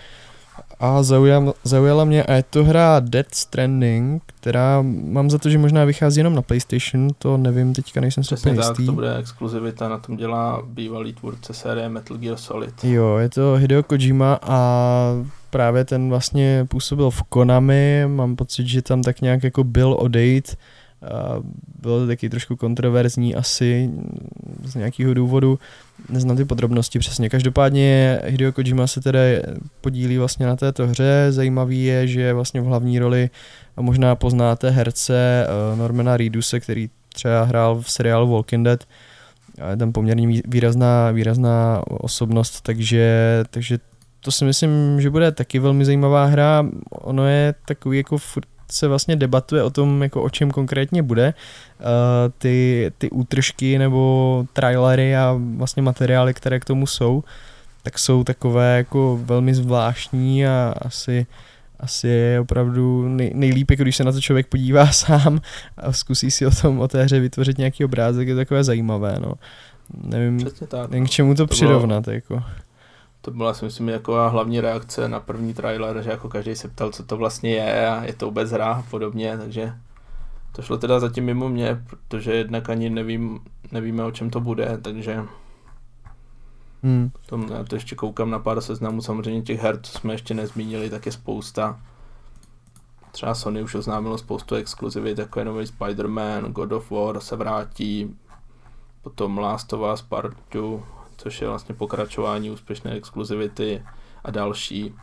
a 0.79 1.03
zaujala, 1.03 1.53
zaujala 1.63 2.05
mě 2.05 2.23
a 2.23 2.33
je 2.33 2.43
to 2.43 2.63
hra 2.63 2.99
Dead 2.99 3.35
Stranding, 3.35 4.23
která 4.25 4.81
mám 4.81 5.29
za 5.29 5.37
to, 5.37 5.49
že 5.49 5.57
možná 5.57 5.85
vychází 5.85 6.19
jenom 6.19 6.35
na 6.35 6.41
PlayStation, 6.41 7.07
to 7.17 7.37
nevím, 7.37 7.73
teďka 7.73 8.01
nejsem 8.01 8.23
si 8.23 8.35
úplně 8.35 8.55
jistý. 8.55 8.85
to 8.85 8.91
bude 8.91 9.17
exkluzivita, 9.17 9.89
na 9.89 9.97
tom 9.97 10.17
dělá 10.17 10.61
bývalý 10.65 11.13
tvůrce 11.13 11.53
série 11.53 11.89
Metal 11.89 12.17
Gear 12.17 12.37
Solid. 12.37 12.83
Jo, 12.83 13.17
je 13.17 13.29
to 13.29 13.53
Hideo 13.53 13.83
Kojima 13.83 14.39
a 14.41 14.59
právě 15.49 15.85
ten 15.85 16.09
vlastně 16.09 16.65
působil 16.69 17.09
v 17.09 17.23
Konami, 17.23 18.03
mám 18.07 18.35
pocit, 18.35 18.67
že 18.67 18.81
tam 18.81 19.01
tak 19.01 19.21
nějak 19.21 19.43
jako 19.43 19.63
byl 19.63 19.95
odejít, 19.99 20.57
bylo 21.81 21.99
to 21.99 22.07
taky 22.07 22.29
trošku 22.29 22.55
kontroverzní 22.55 23.35
asi 23.35 23.89
z 24.63 24.75
nějakého 24.75 25.13
důvodu, 25.13 25.59
neznám 26.09 26.37
ty 26.37 26.45
podrobnosti 26.45 26.99
přesně. 26.99 27.29
Každopádně 27.29 28.19
Hideo 28.25 28.51
Kojima 28.51 28.87
se 28.87 29.01
tedy 29.01 29.41
podílí 29.81 30.17
vlastně 30.17 30.45
na 30.45 30.55
této 30.55 30.87
hře. 30.87 31.27
Zajímavý 31.29 31.83
je, 31.83 32.07
že 32.07 32.33
vlastně 32.33 32.61
v 32.61 32.65
hlavní 32.65 32.99
roli 32.99 33.29
a 33.77 33.81
možná 33.81 34.15
poznáte 34.15 34.69
herce 34.69 35.45
eh, 35.47 35.75
Normana 35.75 36.17
Reeduse, 36.17 36.59
který 36.59 36.89
třeba 37.13 37.43
hrál 37.43 37.81
v 37.81 37.91
seriálu 37.91 38.31
Walking 38.31 38.65
Dead. 38.65 38.83
Je 39.71 39.77
tam 39.77 39.91
poměrně 39.91 40.41
výrazná, 40.45 41.11
výrazná 41.11 41.83
osobnost, 41.87 42.61
takže, 42.61 43.43
takže 43.49 43.79
to 44.19 44.31
si 44.31 44.45
myslím, 44.45 45.01
že 45.01 45.09
bude 45.09 45.31
taky 45.31 45.59
velmi 45.59 45.85
zajímavá 45.85 46.25
hra. 46.25 46.65
Ono 46.91 47.27
je 47.27 47.53
takový 47.65 47.97
jako 47.97 48.17
furt 48.17 48.47
se 48.71 48.87
vlastně 48.87 49.15
debatuje 49.15 49.63
o 49.63 49.69
tom, 49.69 50.03
jako 50.03 50.23
o 50.23 50.29
čem 50.29 50.51
konkrétně 50.51 51.03
bude. 51.03 51.33
Uh, 51.79 51.85
ty, 52.37 52.91
ty 52.97 53.09
útržky 53.09 53.79
nebo 53.79 54.45
trailery 54.53 55.15
a 55.15 55.39
vlastně 55.55 55.81
materiály, 55.81 56.33
které 56.33 56.59
k 56.59 56.65
tomu 56.65 56.87
jsou, 56.87 57.23
tak 57.83 57.99
jsou 57.99 58.23
takové 58.23 58.77
jako 58.77 59.19
velmi 59.23 59.55
zvláštní 59.55 60.47
a 60.47 60.73
asi 60.81 61.25
asi 61.79 62.07
je 62.07 62.39
opravdu 62.39 63.09
nej, 63.09 63.31
nejlíp, 63.35 63.71
jako 63.71 63.83
když 63.83 63.95
se 63.95 64.03
na 64.03 64.11
to 64.11 64.21
člověk 64.21 64.47
podívá 64.47 64.87
sám 64.91 65.41
a 65.77 65.93
zkusí 65.93 66.31
si 66.31 66.45
o 66.45 66.51
tom, 66.51 66.79
o 66.79 66.87
té 66.87 67.03
hře 67.03 67.19
vytvořit 67.19 67.57
nějaký 67.57 67.85
obrázek, 67.85 68.27
je 68.27 68.35
takové 68.35 68.63
zajímavé, 68.63 69.15
no. 69.19 69.33
Nevím, 70.03 70.45
tak, 70.67 70.91
nevím 70.91 71.07
k 71.07 71.09
čemu 71.09 71.35
to, 71.35 71.47
to 71.47 71.47
přirovnat, 71.47 72.05
bylo, 72.05 72.15
jako. 72.15 72.43
To 73.21 73.31
byla 73.31 73.53
si 73.53 73.65
myslím 73.65 73.89
jako 73.89 74.29
hlavní 74.29 74.61
reakce 74.61 75.07
na 75.07 75.19
první 75.19 75.53
trailer, 75.53 76.01
že 76.01 76.09
jako 76.09 76.29
každý 76.29 76.55
se 76.55 76.67
ptal, 76.67 76.91
co 76.91 77.03
to 77.03 77.17
vlastně 77.17 77.49
je 77.49 77.89
a 77.89 78.03
je 78.03 78.13
to 78.13 78.25
vůbec 78.25 78.51
hra 78.51 78.73
a 78.73 78.81
podobně, 78.81 79.37
takže 79.37 79.73
to 80.51 80.61
šlo 80.61 80.77
teda 80.77 80.99
zatím 80.99 81.25
mimo 81.25 81.49
mě, 81.49 81.83
protože 81.89 82.33
jednak 82.33 82.69
ani 82.69 82.89
nevím, 82.89 83.39
nevíme, 83.71 84.03
o 84.03 84.11
čem 84.11 84.29
to 84.29 84.39
bude, 84.39 84.77
takže 84.81 85.23
hmm. 86.83 87.11
to, 87.25 87.45
já 87.53 87.63
to 87.63 87.75
ještě 87.75 87.95
koukám 87.95 88.29
na 88.29 88.39
pár 88.39 88.61
seznamů, 88.61 89.01
samozřejmě 89.01 89.41
těch 89.41 89.61
her, 89.61 89.79
co 89.81 89.99
jsme 89.99 90.13
ještě 90.13 90.33
nezmínili, 90.33 90.89
tak 90.89 91.05
je 91.05 91.11
spousta. 91.11 91.79
Třeba 93.11 93.35
Sony 93.35 93.63
už 93.63 93.75
oznámilo 93.75 94.17
spoustu 94.17 94.55
exkluzivit, 94.55 95.17
jako 95.17 95.39
je 95.39 95.45
nový 95.45 95.65
Spider-Man, 95.65 96.51
God 96.51 96.71
of 96.71 96.91
War 96.91 97.19
se 97.19 97.35
vrátí, 97.35 98.15
potom 99.01 99.37
Last 99.37 99.73
of 99.73 99.93
Us 99.93 100.01
Part 100.01 100.37
2, 100.51 100.98
což 101.19 101.41
je 101.41 101.47
vlastně 101.47 101.75
pokračování 101.75 102.51
úspěšné 102.51 102.91
exkluzivity 102.91 103.85
a 104.23 104.31
další. 104.31 104.95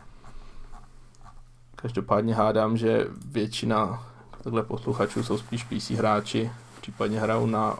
Každopádně 1.75 2.35
hádám, 2.35 2.77
že 2.77 3.07
většina 3.25 4.07
takhle 4.43 4.63
posluchačů 4.63 5.23
jsou 5.23 5.37
spíš 5.37 5.63
PC 5.63 5.89
hráči, 5.89 6.51
případně 6.81 7.19
hrajou 7.19 7.45
na, 7.45 7.79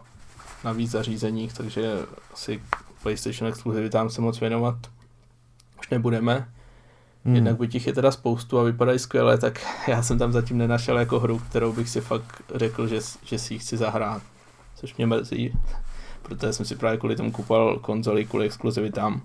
na 0.64 0.72
víc 0.72 0.92
zařízeních, 0.92 1.54
takže 1.54 2.00
asi 2.34 2.62
PlayStation 3.02 3.50
exkluzivitám 3.50 4.10
se 4.10 4.22
moc 4.22 4.40
věnovat 4.40 4.76
už 5.80 5.90
nebudeme. 5.90 6.50
Hmm. 7.26 7.36
Jednak 7.36 7.58
by 7.58 7.68
těch 7.68 7.88
je 7.88 7.94
teda 7.94 8.12
spoustu 8.12 8.60
a 8.60 8.64
vypadají 8.64 9.00
skvěle, 9.00 9.38
tak 9.38 9.66
já 9.88 10.04
jsem 10.04 10.18
tam 10.18 10.32
zatím 10.32 10.58
nenašel 10.58 11.00
jako 11.00 11.20
hru, 11.20 11.40
kterou 11.40 11.74
bych 11.74 11.90
si 11.90 12.02
fakt 12.02 12.42
řekl, 12.56 12.88
že, 12.88 13.00
že 13.24 13.40
si 13.40 13.54
ji 13.54 13.60
chci 13.60 13.78
zahrát. 13.78 14.22
Což 14.76 14.96
mě 14.96 15.08
mrzí, 15.08 15.54
protože 16.28 16.54
jsem 16.54 16.66
si 16.66 16.76
právě 16.76 16.98
kvůli 16.98 17.16
tomu 17.16 17.32
kupoval 17.32 17.80
konzoli 17.80 18.26
kvůli 18.26 18.46
exkluzivitám. 18.46 19.22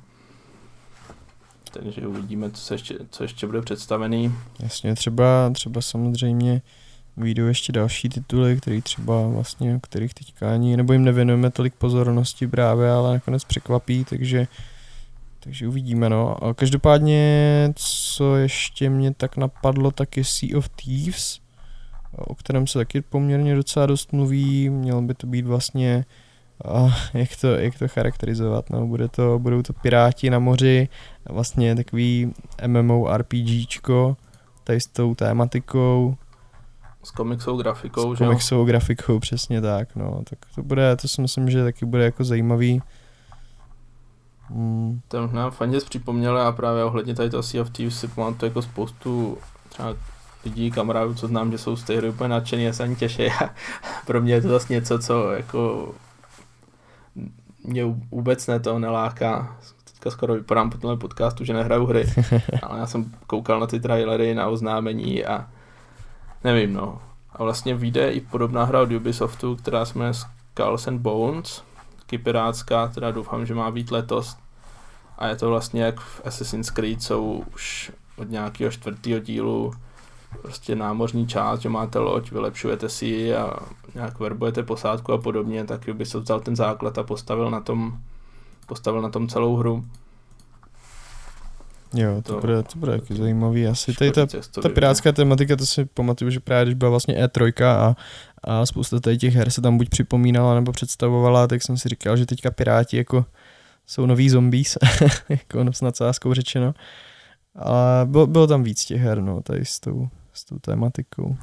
Takže 1.72 2.06
uvidíme, 2.06 2.50
co, 2.50 2.60
se 2.60 2.74
ještě, 2.74 2.98
co 3.10 3.22
ještě 3.22 3.46
bude 3.46 3.62
představený. 3.62 4.34
Jasně, 4.60 4.94
třeba, 4.94 5.50
třeba 5.54 5.80
samozřejmě 5.80 6.62
vyjdou 7.16 7.46
ještě 7.46 7.72
další 7.72 8.08
tituly, 8.08 8.56
který 8.56 8.82
třeba 8.82 9.28
vlastně, 9.28 9.80
kterých 9.82 10.14
teďka 10.14 10.52
ani, 10.52 10.76
nebo 10.76 10.92
jim 10.92 11.04
nevěnujeme 11.04 11.50
tolik 11.50 11.74
pozornosti 11.74 12.46
právě, 12.46 12.90
ale 12.90 13.12
nakonec 13.12 13.44
překvapí, 13.44 14.04
takže 14.04 14.46
takže 15.44 15.68
uvidíme, 15.68 16.08
no. 16.08 16.44
A 16.44 16.54
každopádně, 16.54 17.72
co 17.76 18.36
ještě 18.36 18.90
mě 18.90 19.14
tak 19.14 19.36
napadlo, 19.36 19.90
tak 19.90 20.16
je 20.16 20.24
Sea 20.24 20.58
of 20.58 20.68
Thieves, 20.68 21.40
o 22.12 22.34
kterém 22.34 22.66
se 22.66 22.78
taky 22.78 23.00
poměrně 23.00 23.54
docela 23.54 23.86
dost 23.86 24.12
mluví. 24.12 24.70
Mělo 24.70 25.02
by 25.02 25.14
to 25.14 25.26
být 25.26 25.46
vlastně, 25.46 26.04
a 26.64 26.96
jak, 27.14 27.28
to, 27.40 27.46
jak 27.46 27.78
to 27.78 27.88
charakterizovat, 27.88 28.70
no. 28.70 28.86
Bude 28.86 29.08
to, 29.08 29.38
budou 29.38 29.62
to 29.62 29.72
piráti 29.72 30.30
na 30.30 30.38
moři, 30.38 30.88
vlastně 31.28 31.76
takový 31.76 32.32
MMORPGčko, 32.66 34.16
tady 34.64 34.80
s 34.80 34.86
tou 34.86 35.14
tématikou. 35.14 36.16
S 37.02 37.10
komiksovou 37.10 37.56
grafikou, 37.56 38.16
S 38.16 38.18
komiksovou 38.18 38.64
grafikou, 38.64 39.18
přesně 39.18 39.60
tak, 39.60 39.96
no. 39.96 40.22
Tak 40.30 40.38
to 40.54 40.62
bude, 40.62 40.96
to 40.96 41.08
si 41.08 41.22
myslím, 41.22 41.50
že 41.50 41.64
taky 41.64 41.86
bude 41.86 42.04
jako 42.04 42.24
zajímavý 42.24 42.82
Hmm. 44.54 45.00
To 45.08 45.26
nám 45.26 45.50
fajně 45.50 45.78
připomněl 45.78 46.38
a 46.38 46.52
právě 46.52 46.84
ohledně 46.84 47.14
tady 47.14 47.30
toho 47.30 47.42
Sea 47.42 47.62
of 47.62 47.70
Thieves 47.70 48.00
si 48.00 48.08
pamatuju 48.08 48.50
jako 48.50 48.62
spoustu 48.62 49.38
třeba 49.68 49.94
lidí, 50.44 50.70
kamarádů, 50.70 51.14
co 51.14 51.26
znám, 51.26 51.52
že 51.52 51.58
jsou 51.58 51.76
z 51.76 51.82
té 51.82 51.96
hry 51.96 52.08
úplně 52.08 52.28
nadšený, 52.28 52.64
já 52.64 52.72
se 52.72 52.82
ani 52.82 52.96
těší 52.96 53.22
pro 54.06 54.20
mě 54.20 54.34
je 54.34 54.42
to 54.42 54.48
zase 54.48 54.72
něco, 54.72 54.98
co 54.98 55.32
jako 55.32 55.88
mě 57.64 57.84
vůbec 58.10 58.46
ne 58.46 58.60
to 58.60 58.78
neláká. 58.78 59.56
Teďka 59.84 60.10
skoro 60.10 60.34
vypadám 60.34 60.70
po 60.70 60.78
tomhle 60.78 60.96
podcastu, 60.96 61.44
že 61.44 61.52
nehraju 61.52 61.86
hry, 61.86 62.04
ale 62.62 62.78
já 62.78 62.86
jsem 62.86 63.12
koukal 63.26 63.60
na 63.60 63.66
ty 63.66 63.80
trailery, 63.80 64.34
na 64.34 64.48
oznámení 64.48 65.24
a 65.24 65.48
nevím 66.44 66.74
no. 66.74 67.02
A 67.32 67.44
vlastně 67.44 67.74
vyjde 67.74 68.12
i 68.12 68.20
podobná 68.20 68.64
hra 68.64 68.80
od 68.80 68.92
Ubisoftu, 68.92 69.56
která 69.56 69.84
se 69.84 69.98
jmenuje 69.98 70.14
Skulls 70.14 70.88
and 70.88 70.98
Bones, 70.98 71.62
taky 71.98 72.18
pirátská, 72.18 72.88
teda 72.88 73.10
doufám, 73.10 73.46
že 73.46 73.54
má 73.54 73.70
být 73.70 73.90
letos. 73.90 74.36
A 75.18 75.26
je 75.26 75.36
to 75.36 75.48
vlastně 75.48 75.82
jak 75.82 76.00
v 76.00 76.20
Assassin's 76.24 76.70
Creed, 76.70 77.02
jsou 77.02 77.44
už 77.54 77.92
od 78.16 78.30
nějakého 78.30 78.70
čtvrtého 78.70 79.20
dílu 79.20 79.72
prostě 80.42 80.76
námořní 80.76 81.26
část, 81.26 81.60
že 81.60 81.68
máte 81.68 81.98
loď, 81.98 82.30
vylepšujete 82.30 82.88
si 82.88 83.06
ji 83.06 83.34
a 83.34 83.56
nějak 83.94 84.20
verbujete 84.20 84.62
posádku 84.62 85.12
a 85.12 85.18
podobně, 85.18 85.64
tak 85.64 85.88
by 85.92 86.06
se 86.06 86.18
vzal 86.18 86.40
ten 86.40 86.56
základ 86.56 86.98
a 86.98 87.02
postavil 87.02 87.50
na 87.50 87.60
tom, 87.60 87.98
postavil 88.66 89.02
na 89.02 89.08
tom 89.08 89.28
celou 89.28 89.56
hru. 89.56 89.84
Jo, 91.94 92.22
to, 92.22 92.34
to 92.34 92.40
bude, 92.40 92.62
to 92.62 92.78
bude 92.78 92.98
taky 92.98 93.14
zajímavý. 93.14 93.66
Asi 93.66 93.92
tady 93.92 94.10
ta, 94.10 94.26
ta 94.62 94.68
pirátská 94.68 95.12
tematika, 95.12 95.56
to 95.56 95.66
si 95.66 95.84
pamatuju, 95.84 96.30
že 96.30 96.40
právě 96.40 96.64
když 96.64 96.74
byla 96.74 96.90
vlastně 96.90 97.26
E3 97.26 97.66
a, 97.66 97.96
a 98.44 98.66
spousta 98.66 99.00
tady 99.00 99.18
těch 99.18 99.34
her 99.34 99.50
se 99.50 99.60
tam 99.60 99.78
buď 99.78 99.88
připomínala 99.88 100.54
nebo 100.54 100.72
představovala, 100.72 101.46
tak 101.46 101.62
jsem 101.62 101.76
si 101.76 101.88
říkal, 101.88 102.16
že 102.16 102.26
teďka 102.26 102.50
Piráti 102.50 102.96
jako 102.96 103.24
jsou 103.86 104.06
noví 104.06 104.30
zombies, 104.30 104.78
jako 105.28 105.64
s 105.72 105.80
nadsázkou 105.80 106.34
řečeno. 106.34 106.74
Ale 107.54 108.06
bylo, 108.06 108.26
bylo 108.26 108.46
tam 108.46 108.62
víc 108.62 108.84
těch 108.84 109.00
her, 109.00 109.20
no, 109.20 109.42
tady 109.42 109.64
s 109.64 109.80
tou, 109.80 110.08
s 110.42 110.44
tou 110.44 110.58
tématikou. 110.58 111.36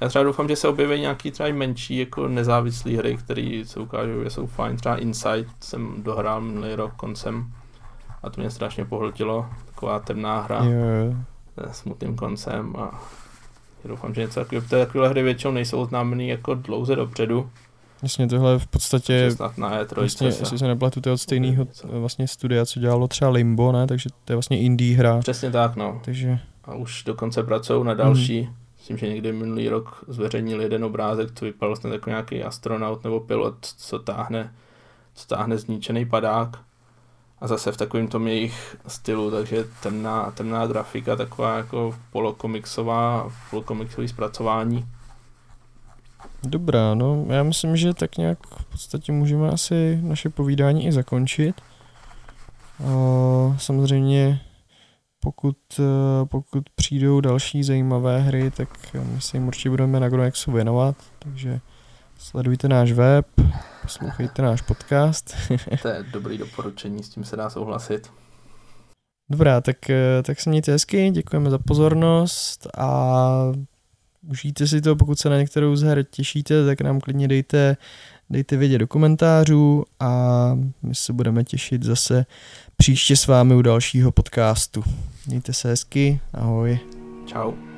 Já 0.00 0.08
třeba 0.08 0.24
doufám, 0.24 0.48
že 0.48 0.56
se 0.56 0.68
objeví 0.68 1.00
nějaký 1.00 1.30
třeba 1.30 1.48
menší 1.52 1.98
jako 1.98 2.28
nezávislý 2.28 2.96
hry, 2.96 3.16
které 3.16 3.62
se 3.66 3.80
ukážou, 3.80 4.24
že 4.24 4.30
jsou 4.30 4.46
fajn. 4.46 4.76
Třeba 4.76 4.96
Inside 4.96 5.44
jsem 5.60 6.02
dohrál 6.02 6.40
minulý 6.40 6.74
rok 6.74 6.94
koncem 6.94 7.52
a 8.22 8.30
to 8.30 8.40
mě 8.40 8.50
strašně 8.50 8.84
pohltilo. 8.84 9.46
Taková 9.66 9.98
temná 9.98 10.40
hra 10.40 10.64
jo. 10.64 11.14
se 11.68 11.74
smutným 11.74 12.16
koncem 12.16 12.76
a 12.76 13.02
doufám, 13.84 14.14
že 14.14 14.20
něco 14.20 14.40
takového. 14.40 14.66
Takové 14.68 15.08
hry 15.08 15.22
většinou 15.22 15.52
nejsou 15.52 15.80
oznámený 15.80 16.28
jako 16.28 16.54
dlouze 16.54 16.96
dopředu. 16.96 17.50
Jasně, 18.02 18.28
tohle 18.28 18.58
v 18.58 18.66
podstatě, 18.66 19.30
na 19.56 19.82
E3, 19.82 19.94
vlastně, 19.94 20.26
jestli 20.26 20.58
se 20.58 20.66
nepletu, 20.66 21.00
to 21.00 21.08
je 21.08 21.12
od 21.12 21.18
stejného 21.18 21.66
vlastně 21.82 22.28
studia, 22.28 22.66
co 22.66 22.80
dělalo 22.80 23.08
třeba 23.08 23.30
Limbo, 23.30 23.72
ne, 23.72 23.86
takže 23.86 24.10
to 24.24 24.32
je 24.32 24.36
vlastně 24.36 24.60
indie 24.60 24.96
hra. 24.96 25.18
Přesně 25.18 25.50
tak, 25.50 25.76
no. 25.76 26.00
Takže... 26.04 26.38
A 26.64 26.74
už 26.74 27.04
dokonce 27.04 27.42
pracují 27.42 27.84
na 27.84 27.94
další. 27.94 28.42
Mm. 28.42 28.54
Myslím, 28.78 28.96
že 28.98 29.08
někdy 29.08 29.32
minulý 29.32 29.68
rok 29.68 30.04
zveřejnil 30.08 30.60
jeden 30.60 30.84
obrázek, 30.84 31.28
co 31.34 31.44
vypadal 31.44 31.70
vlastně 31.70 31.90
jako 31.90 32.10
nějaký 32.10 32.42
astronaut 32.42 33.04
nebo 33.04 33.20
pilot, 33.20 33.56
co 33.60 33.98
táhne, 33.98 34.54
co 35.14 35.26
táhne 35.26 35.58
zničený 35.58 36.06
padák 36.06 36.58
a 37.40 37.46
zase 37.46 37.72
v 37.72 37.76
takovém 37.76 38.08
tom 38.08 38.28
jejich 38.28 38.76
stylu, 38.86 39.30
takže 39.30 39.64
temná, 39.82 40.30
temná 40.30 40.66
grafika, 40.66 41.16
taková 41.16 41.56
jako 41.56 41.94
polokomiksová, 42.12 43.32
polokomiksový 43.50 44.08
zpracování. 44.08 44.86
Dobrá, 46.42 46.94
no 46.94 47.26
já 47.28 47.42
myslím, 47.42 47.76
že 47.76 47.94
tak 47.94 48.16
nějak 48.16 48.38
v 48.46 48.64
podstatě 48.64 49.12
můžeme 49.12 49.48
asi 49.48 49.98
naše 50.02 50.28
povídání 50.28 50.86
i 50.86 50.92
zakončit. 50.92 51.60
samozřejmě 53.58 54.40
pokud, 55.20 55.56
e, 55.78 55.82
pokud 56.26 56.70
přijdou 56.74 57.20
další 57.20 57.64
zajímavé 57.64 58.20
hry, 58.20 58.50
tak 58.50 58.68
my 58.94 59.20
se 59.20 59.36
jim 59.36 59.46
určitě 59.46 59.70
budeme 59.70 60.00
na 60.00 60.08
Gronexu 60.08 60.52
věnovat, 60.52 60.96
takže 61.18 61.60
sledujte 62.18 62.68
náš 62.68 62.92
web, 62.92 63.26
Poslouchejte 63.82 64.42
náš 64.42 64.62
podcast. 64.62 65.34
to 65.82 65.88
je 65.88 66.04
dobrý 66.12 66.38
doporučení, 66.38 67.02
s 67.02 67.08
tím 67.08 67.24
se 67.24 67.36
dá 67.36 67.50
souhlasit. 67.50 68.10
Dobrá, 69.30 69.60
tak, 69.60 69.90
eh, 69.90 70.22
tak 70.22 70.40
se 70.40 70.50
mějte 70.50 70.72
hezky, 70.72 71.10
děkujeme 71.10 71.50
za 71.50 71.58
pozornost 71.58 72.66
a 72.78 73.52
užijte 74.28 74.66
si 74.66 74.80
to, 74.80 74.96
pokud 74.96 75.18
se 75.18 75.28
na 75.30 75.36
některou 75.38 75.76
z 75.76 75.82
her 75.82 76.04
těšíte, 76.04 76.66
tak 76.66 76.80
nám 76.80 77.00
klidně 77.00 77.28
dejte, 77.28 77.76
dejte 78.30 78.56
vědět 78.56 78.78
do 78.78 78.86
komentářů 78.86 79.84
a 80.00 80.50
my 80.82 80.94
se 80.94 81.12
budeme 81.12 81.44
těšit 81.44 81.82
zase 81.82 82.26
příště 82.80 83.16
s 83.16 83.26
vámi 83.26 83.54
u 83.54 83.62
dalšího 83.62 84.12
podcastu. 84.12 84.84
Mějte 85.26 85.52
se 85.52 85.68
hezky, 85.68 86.20
ahoj. 86.32 86.78
Ciao. 87.26 87.69